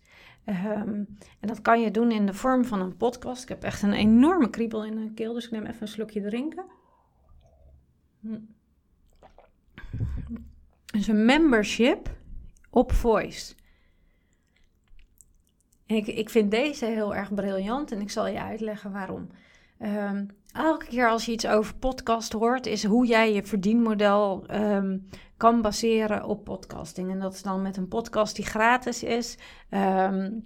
Um, 0.49 1.19
en 1.41 1.49
dat 1.49 1.63
kan 1.63 1.81
je 1.81 1.91
doen 1.91 2.11
in 2.11 2.27
de 2.27 2.35
vorm 2.35 2.65
van 2.65 2.81
een 2.81 2.97
podcast. 2.97 3.43
Ik 3.43 3.49
heb 3.49 3.63
echt 3.63 3.83
een 3.83 3.93
enorme 3.93 4.51
kriebel 4.51 4.85
in 4.85 4.95
mijn 4.95 5.15
keel, 5.15 5.33
dus 5.33 5.45
ik 5.45 5.51
neem 5.51 5.67
even 5.67 5.83
een 5.83 5.89
slokje 5.89 6.21
drinken. 6.21 6.65
Hm. 8.21 8.39
Dus 10.85 11.07
een 11.07 11.25
membership 11.25 12.17
op 12.71 12.93
Voice. 12.93 13.55
Ik, 15.87 16.07
ik 16.07 16.31
vind 16.31 16.51
deze 16.51 16.85
heel 16.85 17.15
erg 17.15 17.35
briljant 17.35 17.93
en 17.93 18.01
ik 18.01 18.11
zal 18.11 18.27
je 18.27 18.41
uitleggen 18.41 18.93
waarom. 18.93 19.31
Um, 19.81 20.31
elke 20.53 20.87
keer 20.87 21.09
als 21.09 21.25
je 21.25 21.33
iets 21.33 21.47
over 21.47 21.75
podcast 21.75 22.33
hoort, 22.33 22.67
is 22.67 22.85
hoe 22.85 23.07
jij 23.07 23.35
je 23.35 23.43
verdienmodel 23.43 24.45
um, 24.51 25.09
kan 25.37 25.63
baseren 25.63 26.25
op 26.25 26.45
podcasting. 26.45 27.11
En 27.11 27.19
dat 27.19 27.35
is 27.35 27.43
dan 27.43 27.63
met 27.63 27.77
een 27.77 27.89
podcast 27.89 28.37
die 28.37 28.47
gratis 28.47 29.03
is. 29.03 29.39
Um, 29.71 30.43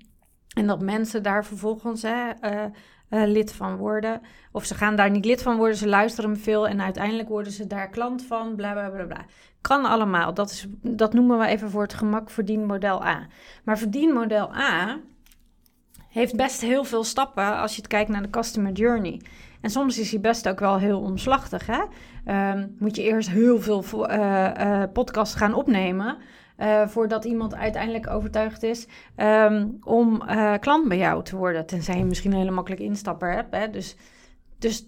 en 0.55 0.67
dat 0.67 0.83
mensen 0.83 1.23
daar 1.23 1.45
vervolgens 1.45 2.03
hè, 2.03 2.31
uh, 2.43 2.65
uh, 3.11 3.27
lid 3.27 3.53
van 3.53 3.77
worden. 3.77 4.21
Of 4.53 4.65
ze 4.65 4.75
gaan 4.75 4.97
daar 4.97 5.11
niet 5.11 5.25
lid 5.25 5.43
van 5.43 5.57
worden, 5.57 5.77
ze 5.77 5.89
luisteren 5.89 6.39
veel 6.39 6.69
en 6.69 6.81
uiteindelijk 6.81 7.29
worden 7.29 7.53
ze 7.53 7.67
daar 7.67 7.89
klant 7.89 8.25
van, 8.25 8.57
bla 8.57 8.73
bla 8.73 8.89
bla 8.89 9.05
bla. 9.05 9.25
Kan 9.61 9.85
allemaal. 9.85 10.35
Dat, 10.35 10.51
is, 10.51 10.67
dat 10.83 11.13
noemen 11.13 11.39
we 11.39 11.47
even 11.47 11.71
voor 11.71 11.83
het 11.83 11.95
gemak 11.95 12.31
verdienmodel 12.31 13.05
A. 13.05 13.27
Maar 13.65 13.79
verdienmodel 13.79 14.55
A 14.55 15.01
heeft 16.09 16.37
best 16.37 16.61
heel 16.61 16.85
veel 16.85 17.05
stappen 17.05 17.59
als 17.59 17.75
je 17.75 17.81
het 17.81 17.91
kijkt 17.91 18.11
naar 18.11 18.23
de 18.23 18.31
customer 18.31 18.73
journey. 18.73 19.21
En 19.63 19.71
soms 19.71 19.99
is 19.99 20.11
hij 20.11 20.21
best 20.21 20.49
ook 20.49 20.61
wel 20.61 20.79
heel 20.79 21.01
omslachtig. 21.01 21.67
Hè? 21.67 21.83
Um, 22.53 22.77
moet 22.79 22.97
je 22.97 23.03
eerst 23.03 23.31
heel 23.31 23.61
veel 23.61 24.11
uh, 24.11 24.83
podcasts 24.93 25.35
gaan 25.35 25.55
opnemen. 25.55 26.17
Uh, 26.59 26.87
voordat 26.87 27.25
iemand 27.25 27.55
uiteindelijk 27.55 28.11
overtuigd 28.11 28.63
is 28.63 28.87
um, 29.17 29.79
om 29.85 30.23
klant 30.61 30.89
bij 30.89 30.99
jou 30.99 31.25
te 31.25 31.37
worden. 31.37 31.67
Tenzij 31.67 31.99
je 31.99 32.05
misschien 32.05 32.33
een 32.33 32.39
hele 32.39 32.51
makkelijke 32.51 32.85
instapper 32.85 33.33
hebt. 33.33 33.55
Hè? 33.55 33.71
Dus, 33.71 33.97
dus 34.59 34.87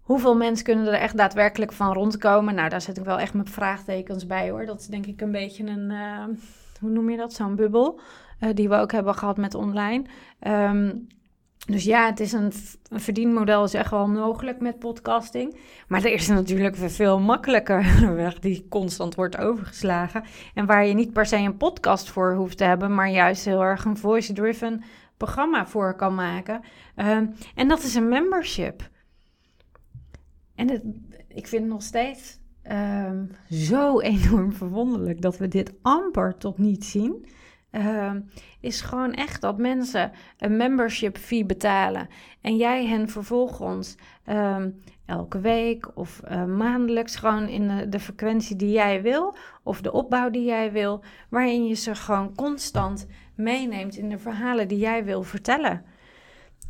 hoeveel 0.00 0.36
mensen 0.36 0.64
kunnen 0.64 0.86
er 0.86 0.92
echt 0.92 1.16
daadwerkelijk 1.16 1.72
van 1.72 1.92
rondkomen? 1.92 2.54
Nou, 2.54 2.68
daar 2.68 2.80
zet 2.80 2.98
ik 2.98 3.04
wel 3.04 3.18
echt 3.18 3.34
met 3.34 3.50
vraagtekens 3.50 4.26
bij 4.26 4.50
hoor. 4.50 4.66
Dat 4.66 4.80
is 4.80 4.86
denk 4.86 5.06
ik 5.06 5.20
een 5.20 5.32
beetje 5.32 5.66
een, 5.66 5.92
hoe 6.80 6.90
noem 6.90 7.10
je 7.10 7.16
dat, 7.16 7.32
zo'n 7.32 7.56
bubbel. 7.56 8.00
die 8.54 8.68
we 8.68 8.74
ook 8.74 8.92
hebben 8.92 9.14
gehad 9.14 9.36
met 9.36 9.54
online. 9.54 10.04
Um, 10.40 11.06
dus 11.66 11.84
ja, 11.84 12.06
het 12.06 12.20
is 12.20 12.32
een, 12.32 12.52
verdienmodel, 12.90 13.64
is 13.64 13.74
echt 13.74 13.90
wel 13.90 14.08
mogelijk 14.08 14.60
met 14.60 14.78
podcasting. 14.78 15.56
Maar 15.88 16.04
er 16.04 16.12
is 16.12 16.28
natuurlijk 16.28 16.76
veel 16.76 17.20
makkelijker 17.20 18.14
weg 18.14 18.38
die 18.38 18.66
constant 18.68 19.14
wordt 19.14 19.36
overgeslagen. 19.36 20.24
En 20.54 20.66
waar 20.66 20.86
je 20.86 20.94
niet 20.94 21.12
per 21.12 21.26
se 21.26 21.36
een 21.36 21.56
podcast 21.56 22.10
voor 22.10 22.34
hoeft 22.34 22.56
te 22.58 22.64
hebben, 22.64 22.94
maar 22.94 23.10
juist 23.10 23.44
heel 23.44 23.62
erg 23.62 23.84
een 23.84 23.96
voice-driven 23.96 24.82
programma 25.16 25.66
voor 25.66 25.96
kan 25.96 26.14
maken. 26.14 26.60
Um, 26.96 27.34
en 27.54 27.68
dat 27.68 27.82
is 27.82 27.94
een 27.94 28.08
membership. 28.08 28.90
En 30.54 30.70
het, 30.70 30.82
ik 31.28 31.46
vind 31.46 31.62
het 31.62 31.72
nog 31.72 31.82
steeds 31.82 32.38
um, 32.70 33.30
zo 33.50 34.00
enorm 34.14 34.52
verwonderlijk 34.52 35.20
dat 35.20 35.38
we 35.38 35.48
dit 35.48 35.72
amper 35.82 36.36
tot 36.38 36.58
niet 36.58 36.84
zien. 36.84 37.26
Uh, 37.72 38.12
is 38.60 38.80
gewoon 38.80 39.12
echt 39.12 39.40
dat 39.40 39.58
mensen 39.58 40.12
een 40.38 40.56
membership 40.56 41.18
fee 41.18 41.44
betalen 41.44 42.08
en 42.40 42.56
jij 42.56 42.86
hen 42.86 43.08
vervolgens 43.08 43.96
um, 44.26 44.82
elke 45.06 45.40
week 45.40 45.90
of 45.94 46.20
uh, 46.24 46.44
maandelijks 46.44 47.16
gewoon 47.16 47.48
in 47.48 47.68
de, 47.68 47.88
de, 47.88 48.00
frequentie 48.00 48.56
die 48.56 48.70
jij 48.70 49.02
wil 49.02 49.36
of 49.62 49.80
de 49.80 49.92
opbouw 49.92 50.30
die 50.30 50.44
jij 50.44 50.72
wil, 50.72 51.04
waarin 51.28 51.66
je 51.66 51.74
ze 51.74 51.94
gewoon 51.94 52.34
constant 52.34 53.06
meeneemt 53.34 53.96
in 53.96 54.08
de 54.08 54.18
verhalen 54.18 54.68
die 54.68 54.78
jij 54.78 55.04
wil 55.04 55.22
vertellen. 55.22 55.84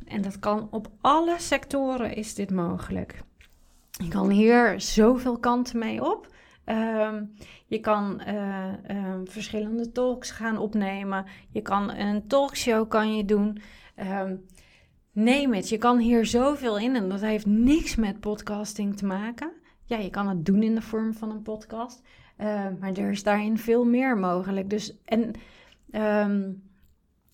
En 0.06 0.22
dat 0.22 0.38
kan 0.38 0.68
op 0.70 0.88
alle 1.00 1.34
sectoren 1.38 2.14
is 2.14 2.34
dit 2.34 2.50
mogelijk. 2.50 3.22
Je 3.90 4.08
kan 4.08 4.30
hier 4.30 4.80
zoveel 4.80 5.38
kanten 5.38 5.78
mee 5.78 6.04
op. 6.04 6.31
Um, 6.66 7.32
je 7.66 7.80
kan 7.80 8.22
uh, 8.28 8.68
uh, 8.90 9.14
verschillende 9.24 9.92
talks 9.92 10.30
gaan 10.30 10.58
opnemen. 10.58 11.24
Je 11.50 11.60
kan 11.60 11.90
een 11.90 12.26
talkshow 12.26 12.88
kan 12.88 13.16
je 13.16 13.24
doen. 13.24 13.58
Um, 14.20 14.46
neem 15.12 15.52
het. 15.52 15.68
Je 15.68 15.78
kan 15.78 15.98
hier 15.98 16.26
zoveel 16.26 16.78
in 16.78 16.96
en 16.96 17.08
dat 17.08 17.20
heeft 17.20 17.46
niks 17.46 17.96
met 17.96 18.20
podcasting 18.20 18.96
te 18.96 19.06
maken. 19.06 19.52
Ja, 19.84 19.96
je 19.96 20.10
kan 20.10 20.28
het 20.28 20.46
doen 20.46 20.62
in 20.62 20.74
de 20.74 20.82
vorm 20.82 21.14
van 21.14 21.30
een 21.30 21.42
podcast. 21.42 22.02
Uh, 22.38 22.46
maar 22.80 22.92
er 22.92 23.10
is 23.10 23.22
daarin 23.22 23.58
veel 23.58 23.84
meer 23.84 24.18
mogelijk. 24.18 24.70
Dus 24.70 24.98
en 25.04 25.32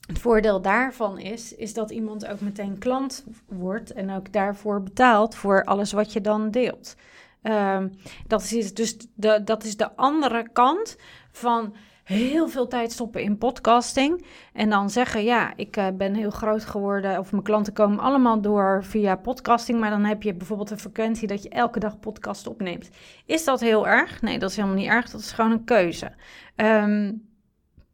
het 0.06 0.18
voordeel 0.18 0.60
daarvan 0.62 1.18
is, 1.18 1.54
is 1.54 1.74
dat 1.74 1.90
iemand 1.90 2.26
ook 2.26 2.40
meteen 2.40 2.78
klant 2.78 3.24
wordt 3.46 3.92
en 3.92 4.10
ook 4.10 4.32
daarvoor 4.32 4.82
betaalt 4.82 5.34
voor 5.34 5.64
alles 5.64 5.92
wat 5.92 6.12
je 6.12 6.20
dan 6.20 6.50
deelt. 6.50 6.96
Um, 7.42 7.90
dat, 8.26 8.42
is 8.42 8.74
dus 8.74 8.96
de, 9.14 9.40
dat 9.44 9.64
is 9.64 9.76
de 9.76 9.96
andere 9.96 10.48
kant 10.52 10.96
van 11.32 11.74
heel 12.04 12.48
veel 12.48 12.66
tijd 12.66 12.92
stoppen 12.92 13.22
in 13.22 13.38
podcasting. 13.38 14.26
En 14.52 14.70
dan 14.70 14.90
zeggen, 14.90 15.24
ja, 15.24 15.52
ik 15.56 15.76
uh, 15.76 15.86
ben 15.94 16.14
heel 16.14 16.30
groot 16.30 16.64
geworden. 16.64 17.18
Of 17.18 17.30
mijn 17.32 17.42
klanten 17.42 17.72
komen 17.72 17.98
allemaal 17.98 18.40
door 18.40 18.84
via 18.84 19.16
podcasting. 19.16 19.80
Maar 19.80 19.90
dan 19.90 20.04
heb 20.04 20.22
je 20.22 20.34
bijvoorbeeld 20.34 20.70
een 20.70 20.78
frequentie 20.78 21.28
dat 21.28 21.42
je 21.42 21.48
elke 21.48 21.78
dag 21.78 21.98
podcast 21.98 22.46
opneemt. 22.46 22.90
Is 23.26 23.44
dat 23.44 23.60
heel 23.60 23.88
erg? 23.88 24.22
Nee, 24.22 24.38
dat 24.38 24.50
is 24.50 24.56
helemaal 24.56 24.76
niet 24.76 24.88
erg. 24.88 25.10
Dat 25.10 25.20
is 25.20 25.32
gewoon 25.32 25.50
een 25.50 25.64
keuze. 25.64 26.12
Um, 26.56 27.28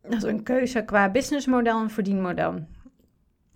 dat 0.03 0.13
is 0.13 0.23
een 0.23 0.43
keuze 0.43 0.85
qua 0.85 1.11
businessmodel 1.11 1.81
en 1.81 1.91
verdienmodel. 1.91 2.67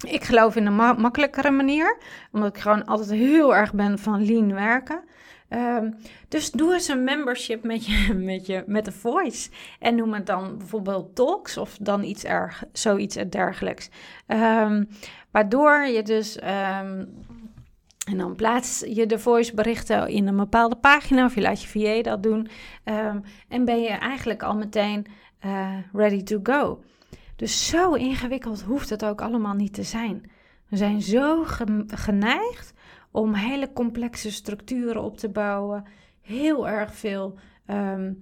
Ik 0.07 0.25
geloof 0.25 0.57
in 0.57 0.67
een 0.67 0.77
ma 0.77 0.93
makkelijkere 0.93 1.51
manier. 1.51 1.99
Omdat 2.33 2.57
ik 2.57 2.63
gewoon 2.63 2.85
altijd 2.85 3.11
heel 3.11 3.57
erg 3.57 3.75
ben 3.75 3.99
van 3.99 4.25
lean 4.25 4.55
werken. 4.55 5.05
Um, 5.51 5.95
dus 6.29 6.51
doe 6.51 6.73
eens 6.73 6.89
een 6.89 7.05
membership 7.05 7.65
met, 7.65 7.87
je, 7.87 8.15
met, 8.33 8.47
je, 8.47 8.65
met 8.67 8.85
de 8.85 8.93
voice. 8.93 9.51
En 9.79 9.95
noem 9.95 10.15
het 10.15 10.27
dan 10.27 10.59
bijvoorbeeld 10.59 11.15
talks 11.15 11.57
of 11.57 11.77
dan 11.81 12.03
iets 12.03 12.25
erg, 12.25 12.65
zoiets 12.73 13.17
dergelijks. 13.29 13.89
Um, 14.27 14.89
waardoor 15.31 15.81
je 15.81 16.03
dus. 16.03 16.37
Um, 16.37 17.17
en 18.07 18.17
dan 18.17 18.35
plaats 18.35 18.85
je 18.87 19.07
de 19.07 19.19
voice 19.19 19.55
berichten 19.55 20.09
in 20.09 20.27
een 20.27 20.37
bepaalde 20.37 20.77
pagina 20.77 21.25
of 21.25 21.35
je 21.35 21.41
laat 21.41 21.63
je 21.63 21.69
VA 21.69 22.03
dat 22.03 22.23
doen. 22.23 22.49
en 23.49 23.65
ben 23.65 23.81
je 23.81 23.89
eigenlijk 23.89 24.43
al 24.43 24.55
meteen 24.55 25.07
uh, 25.45 25.77
ready 25.93 26.23
to 26.23 26.41
go. 26.43 26.83
Dus 27.37 27.69
zo 27.69 27.93
ingewikkeld 27.93 28.63
hoeft 28.63 28.91
het 28.91 29.05
ook 29.05 29.21
allemaal 29.21 29.55
niet 29.55 29.73
te 29.73 29.83
zijn. 29.83 30.31
We 30.69 30.77
zijn 30.77 31.03
zo 31.03 31.45
geneigd 31.87 32.73
om 33.19 33.35
hele 33.35 33.73
complexe 33.73 34.31
structuren 34.33 35.03
op 35.03 35.17
te 35.17 35.29
bouwen. 35.29 35.85
Heel 36.21 36.69
erg 36.69 36.95
veel 36.95 37.39
um, 37.67 38.19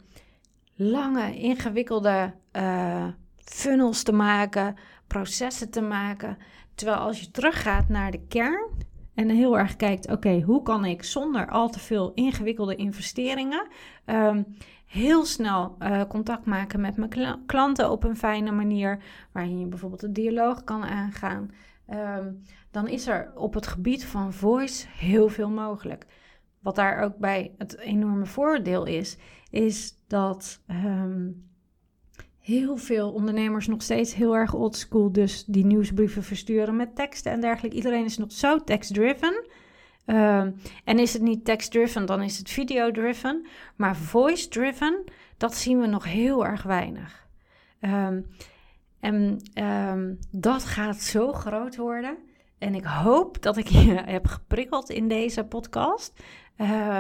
lange, 0.75 1.37
ingewikkelde 1.37 2.35
uh, 2.53 3.07
funnels 3.37 4.03
te 4.03 4.13
maken, 4.13 4.75
processen 5.07 5.71
te 5.71 5.81
maken. 5.81 6.39
Terwijl 6.75 6.99
als 6.99 7.21
je 7.21 7.31
teruggaat 7.31 7.89
naar 7.89 8.11
de 8.11 8.27
kern 8.29 8.71
en 9.15 9.29
heel 9.29 9.59
erg 9.59 9.77
kijkt, 9.77 10.11
oké, 10.11 10.41
hoe 10.41 10.63
kan 10.63 10.85
ik 10.85 11.03
zonder 11.03 11.49
al 11.49 11.69
te 11.69 11.79
veel 11.79 12.13
ingewikkelde 12.15 12.77
investeringen 12.77 13.67
um, 14.07 14.47
heel 14.87 15.25
snel 15.25 15.77
uh, 15.79 16.03
contact 16.09 16.47
maken 16.47 16.81
met 16.81 16.97
mijn 16.97 17.43
klanten 17.47 17.91
op 17.91 18.05
een 18.05 18.17
fijne 18.17 18.51
manier, 18.53 19.03
waarin 19.33 19.59
je 19.59 19.67
bijvoorbeeld 19.67 20.03
een 20.03 20.13
dialoog 20.13 20.65
kan 20.65 20.85
aangaan. 20.85 21.51
Um, 21.91 22.43
dan 22.71 22.89
is 22.89 23.07
er 23.07 23.33
op 23.35 23.55
het 23.55 23.67
gebied 23.67 24.05
van 24.05 24.33
voice 24.33 24.87
heel 24.89 25.29
veel 25.29 25.51
mogelijk. 25.51 26.07
Wat 26.61 26.75
daar 26.75 27.03
ook 27.03 27.17
bij 27.17 27.55
het 27.59 27.79
enorme 27.79 28.27
voordeel 28.27 28.87
is, 28.87 29.17
is 29.51 29.95
dat 30.07 30.63
um, 30.71 31.49
heel 32.41 32.77
veel 32.77 33.13
ondernemers 33.13 33.67
nog 33.67 33.83
steeds 33.83 34.15
heel 34.15 34.37
erg 34.37 34.55
oldschool, 34.55 35.13
dus 35.13 35.45
die 35.45 35.65
nieuwsbrieven 35.65 36.23
versturen 36.23 36.77
met 36.77 36.97
teksten 36.97 37.33
en 37.33 37.41
dergelijke. 37.41 37.77
Iedereen 37.77 38.05
is 38.05 38.19
nog 38.19 38.33
zo 38.33 38.65
text-driven. 38.65 39.47
Um, 40.07 40.55
en 40.85 40.99
is 40.99 41.13
het 41.13 41.23
niet 41.23 41.45
text-driven, 41.45 42.07
dan 42.07 42.23
is 42.23 42.39
het 42.39 42.51
video-driven. 42.51 43.47
Maar 43.77 43.97
voice-driven, 43.97 45.05
dat 45.37 45.55
zien 45.55 45.81
we 45.81 45.87
nog 45.87 46.05
heel 46.05 46.47
erg 46.47 46.63
weinig. 46.63 47.27
Um, 47.81 48.27
en 49.07 49.39
um, 49.65 50.19
dat 50.31 50.65
gaat 50.65 51.01
zo 51.01 51.33
groot 51.33 51.77
worden. 51.77 52.19
En 52.59 52.75
ik 52.75 52.85
hoop 52.85 53.43
dat 53.43 53.57
ik 53.57 53.69
je 53.87 53.95
heb 53.95 54.27
geprikkeld 54.27 54.91
in 54.91 55.09
deze 55.09 55.45
podcast. 55.45 56.23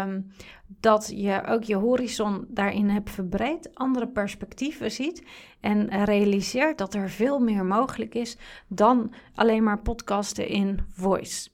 Um, 0.00 0.32
dat 0.66 1.12
je 1.14 1.42
ook 1.46 1.62
je 1.62 1.74
horizon 1.76 2.44
daarin 2.48 2.88
hebt 2.88 3.10
verbreed, 3.10 3.74
andere 3.74 4.08
perspectieven 4.08 4.90
ziet 4.90 5.26
en 5.60 6.04
realiseert 6.04 6.78
dat 6.78 6.94
er 6.94 7.10
veel 7.10 7.38
meer 7.38 7.64
mogelijk 7.64 8.14
is 8.14 8.36
dan 8.68 9.12
alleen 9.34 9.62
maar 9.62 9.82
podcasten 9.82 10.48
in 10.48 10.80
voice. 10.90 11.50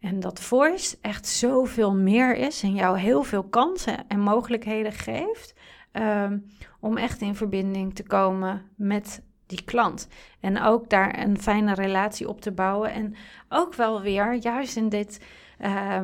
En 0.00 0.20
dat 0.20 0.40
voice 0.40 0.96
echt 1.00 1.26
zoveel 1.26 1.94
meer 1.94 2.36
is 2.36 2.62
en 2.62 2.74
jou 2.74 2.98
heel 2.98 3.22
veel 3.22 3.44
kansen 3.44 4.08
en 4.08 4.20
mogelijkheden 4.20 4.92
geeft 4.92 5.54
um, 5.92 6.46
om 6.80 6.96
echt 6.96 7.20
in 7.20 7.34
verbinding 7.34 7.94
te 7.94 8.02
komen 8.02 8.62
met 8.76 9.22
die 9.46 9.64
klant. 9.64 10.08
En 10.40 10.62
ook 10.62 10.90
daar 10.90 11.18
een 11.18 11.40
fijne 11.40 11.74
relatie 11.74 12.28
op 12.28 12.40
te 12.40 12.52
bouwen. 12.52 12.92
En 12.92 13.14
ook 13.48 13.74
wel 13.74 14.00
weer, 14.02 14.34
juist 14.34 14.76
in 14.76 14.88
dit, 14.88 15.20
uh, 15.60 16.00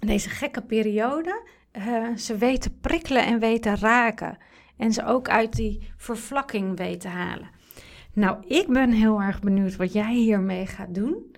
deze 0.00 0.30
gekke 0.30 0.62
periode, 0.62 1.42
uh, 1.72 2.16
ze 2.16 2.36
weten 2.36 2.80
prikkelen 2.80 3.26
en 3.26 3.38
weten 3.38 3.76
raken. 3.76 4.38
En 4.76 4.92
ze 4.92 5.04
ook 5.04 5.28
uit 5.28 5.52
die 5.52 5.88
vervlakking 5.96 6.76
weten 6.76 7.10
halen. 7.10 7.50
Nou, 8.12 8.44
ik 8.46 8.68
ben 8.68 8.90
heel 8.90 9.22
erg 9.22 9.40
benieuwd 9.40 9.76
wat 9.76 9.92
jij 9.92 10.14
hiermee 10.14 10.66
gaat 10.66 10.94
doen. 10.94 11.34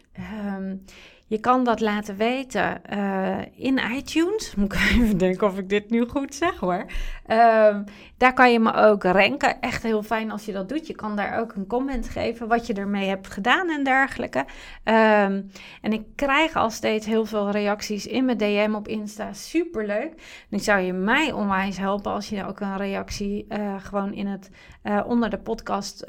Um, 0.57 0.85
je 1.29 1.41
kan 1.41 1.65
dat 1.65 1.81
laten 1.81 2.17
weten 2.17 2.81
uh, 2.93 3.39
in 3.55 3.81
iTunes. 3.97 4.55
Moet 4.57 4.73
ik 4.73 4.81
even 4.81 5.19
denken 5.19 5.47
of 5.47 5.59
ik 5.59 5.69
dit 5.69 5.91
nu 5.91 6.07
goed 6.09 6.35
zeg 6.35 6.59
hoor. 6.59 6.87
Uh, 7.27 7.77
daar 8.17 8.33
kan 8.35 8.53
je 8.53 8.61
me 8.61 8.73
ook 8.73 9.03
ranken. 9.03 9.61
Echt 9.61 9.83
heel 9.83 10.03
fijn 10.03 10.31
als 10.31 10.45
je 10.45 10.53
dat 10.53 10.69
doet. 10.69 10.87
Je 10.87 10.95
kan 10.95 11.17
daar 11.17 11.39
ook 11.39 11.55
een 11.55 11.67
comment 11.67 12.09
geven 12.09 12.49
wat 12.49 12.67
je 12.67 12.75
ermee 12.75 13.09
hebt 13.09 13.27
gedaan 13.27 13.69
en 13.69 13.85
dergelijke. 13.85 14.45
Ehm, 14.85 15.43
en 15.83 15.93
ik 15.93 16.03
krijg 16.15 16.57
al 16.57 16.71
steeds 16.71 17.07
heel 17.07 17.25
veel 17.25 17.51
reacties 17.51 18.07
in 18.07 18.25
mijn 18.25 18.39
DM 18.39 18.73
op 18.75 18.89
Insta. 18.89 19.33
Superleuk. 19.33 20.45
Nu 20.49 20.59
zou 20.59 20.81
je 20.81 20.93
mij 20.93 21.33
onwijs 21.33 21.79
helpen 21.79 22.13
als 22.13 22.29
je 22.29 22.47
ook 22.47 22.61
een 22.61 22.77
reactie 22.77 23.47
uh, 23.49 23.75
gewoon 23.79 24.13
in 24.13 24.27
het, 24.27 24.51
uh, 24.85 25.01
onder 25.07 25.31
de 25.31 25.39
podcast 25.39 26.05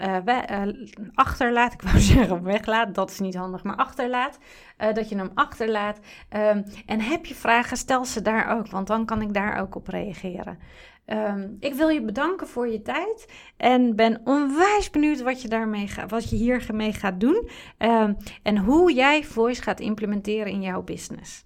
achterlaat. 1.13 1.73
Ik 1.77 1.81
wou 1.81 1.99
zeggen 1.99 2.43
weglaat. 2.43 2.95
Dat 2.95 3.09
is 3.09 3.19
niet 3.19 3.35
handig, 3.35 3.63
maar 3.63 3.75
achterlaat. 3.75 4.37
Dat 4.77 5.09
je 5.09 5.17
hem 5.17 5.31
achterlaat. 5.33 5.99
Um, 6.35 6.63
en 6.85 7.01
heb 7.01 7.25
je 7.25 7.35
vragen, 7.35 7.77
stel 7.77 8.05
ze 8.05 8.21
daar 8.21 8.57
ook. 8.57 8.67
Want 8.67 8.87
dan 8.87 9.05
kan 9.05 9.21
ik 9.21 9.33
daar 9.33 9.61
ook 9.61 9.75
op 9.75 9.87
reageren. 9.87 10.59
Um, 11.05 11.57
ik 11.59 11.73
wil 11.73 11.89
je 11.89 12.01
bedanken 12.01 12.47
voor 12.47 12.67
je 12.67 12.81
tijd 12.81 13.33
en 13.57 13.95
ben 13.95 14.21
onwijs 14.23 14.89
benieuwd 14.89 15.21
wat 15.21 15.41
je, 15.41 15.47
daarmee 15.47 15.87
ga, 15.87 16.05
wat 16.05 16.29
je 16.29 16.35
hiermee 16.35 16.93
gaat 16.93 17.19
doen 17.19 17.49
um, 17.77 18.17
en 18.43 18.57
hoe 18.57 18.93
jij 18.93 19.23
voice 19.23 19.61
gaat 19.61 19.79
implementeren 19.79 20.51
in 20.51 20.61
jouw 20.61 20.81
business. 20.81 21.43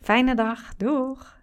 Fijne 0.00 0.34
dag, 0.34 0.76
doeg! 0.76 1.37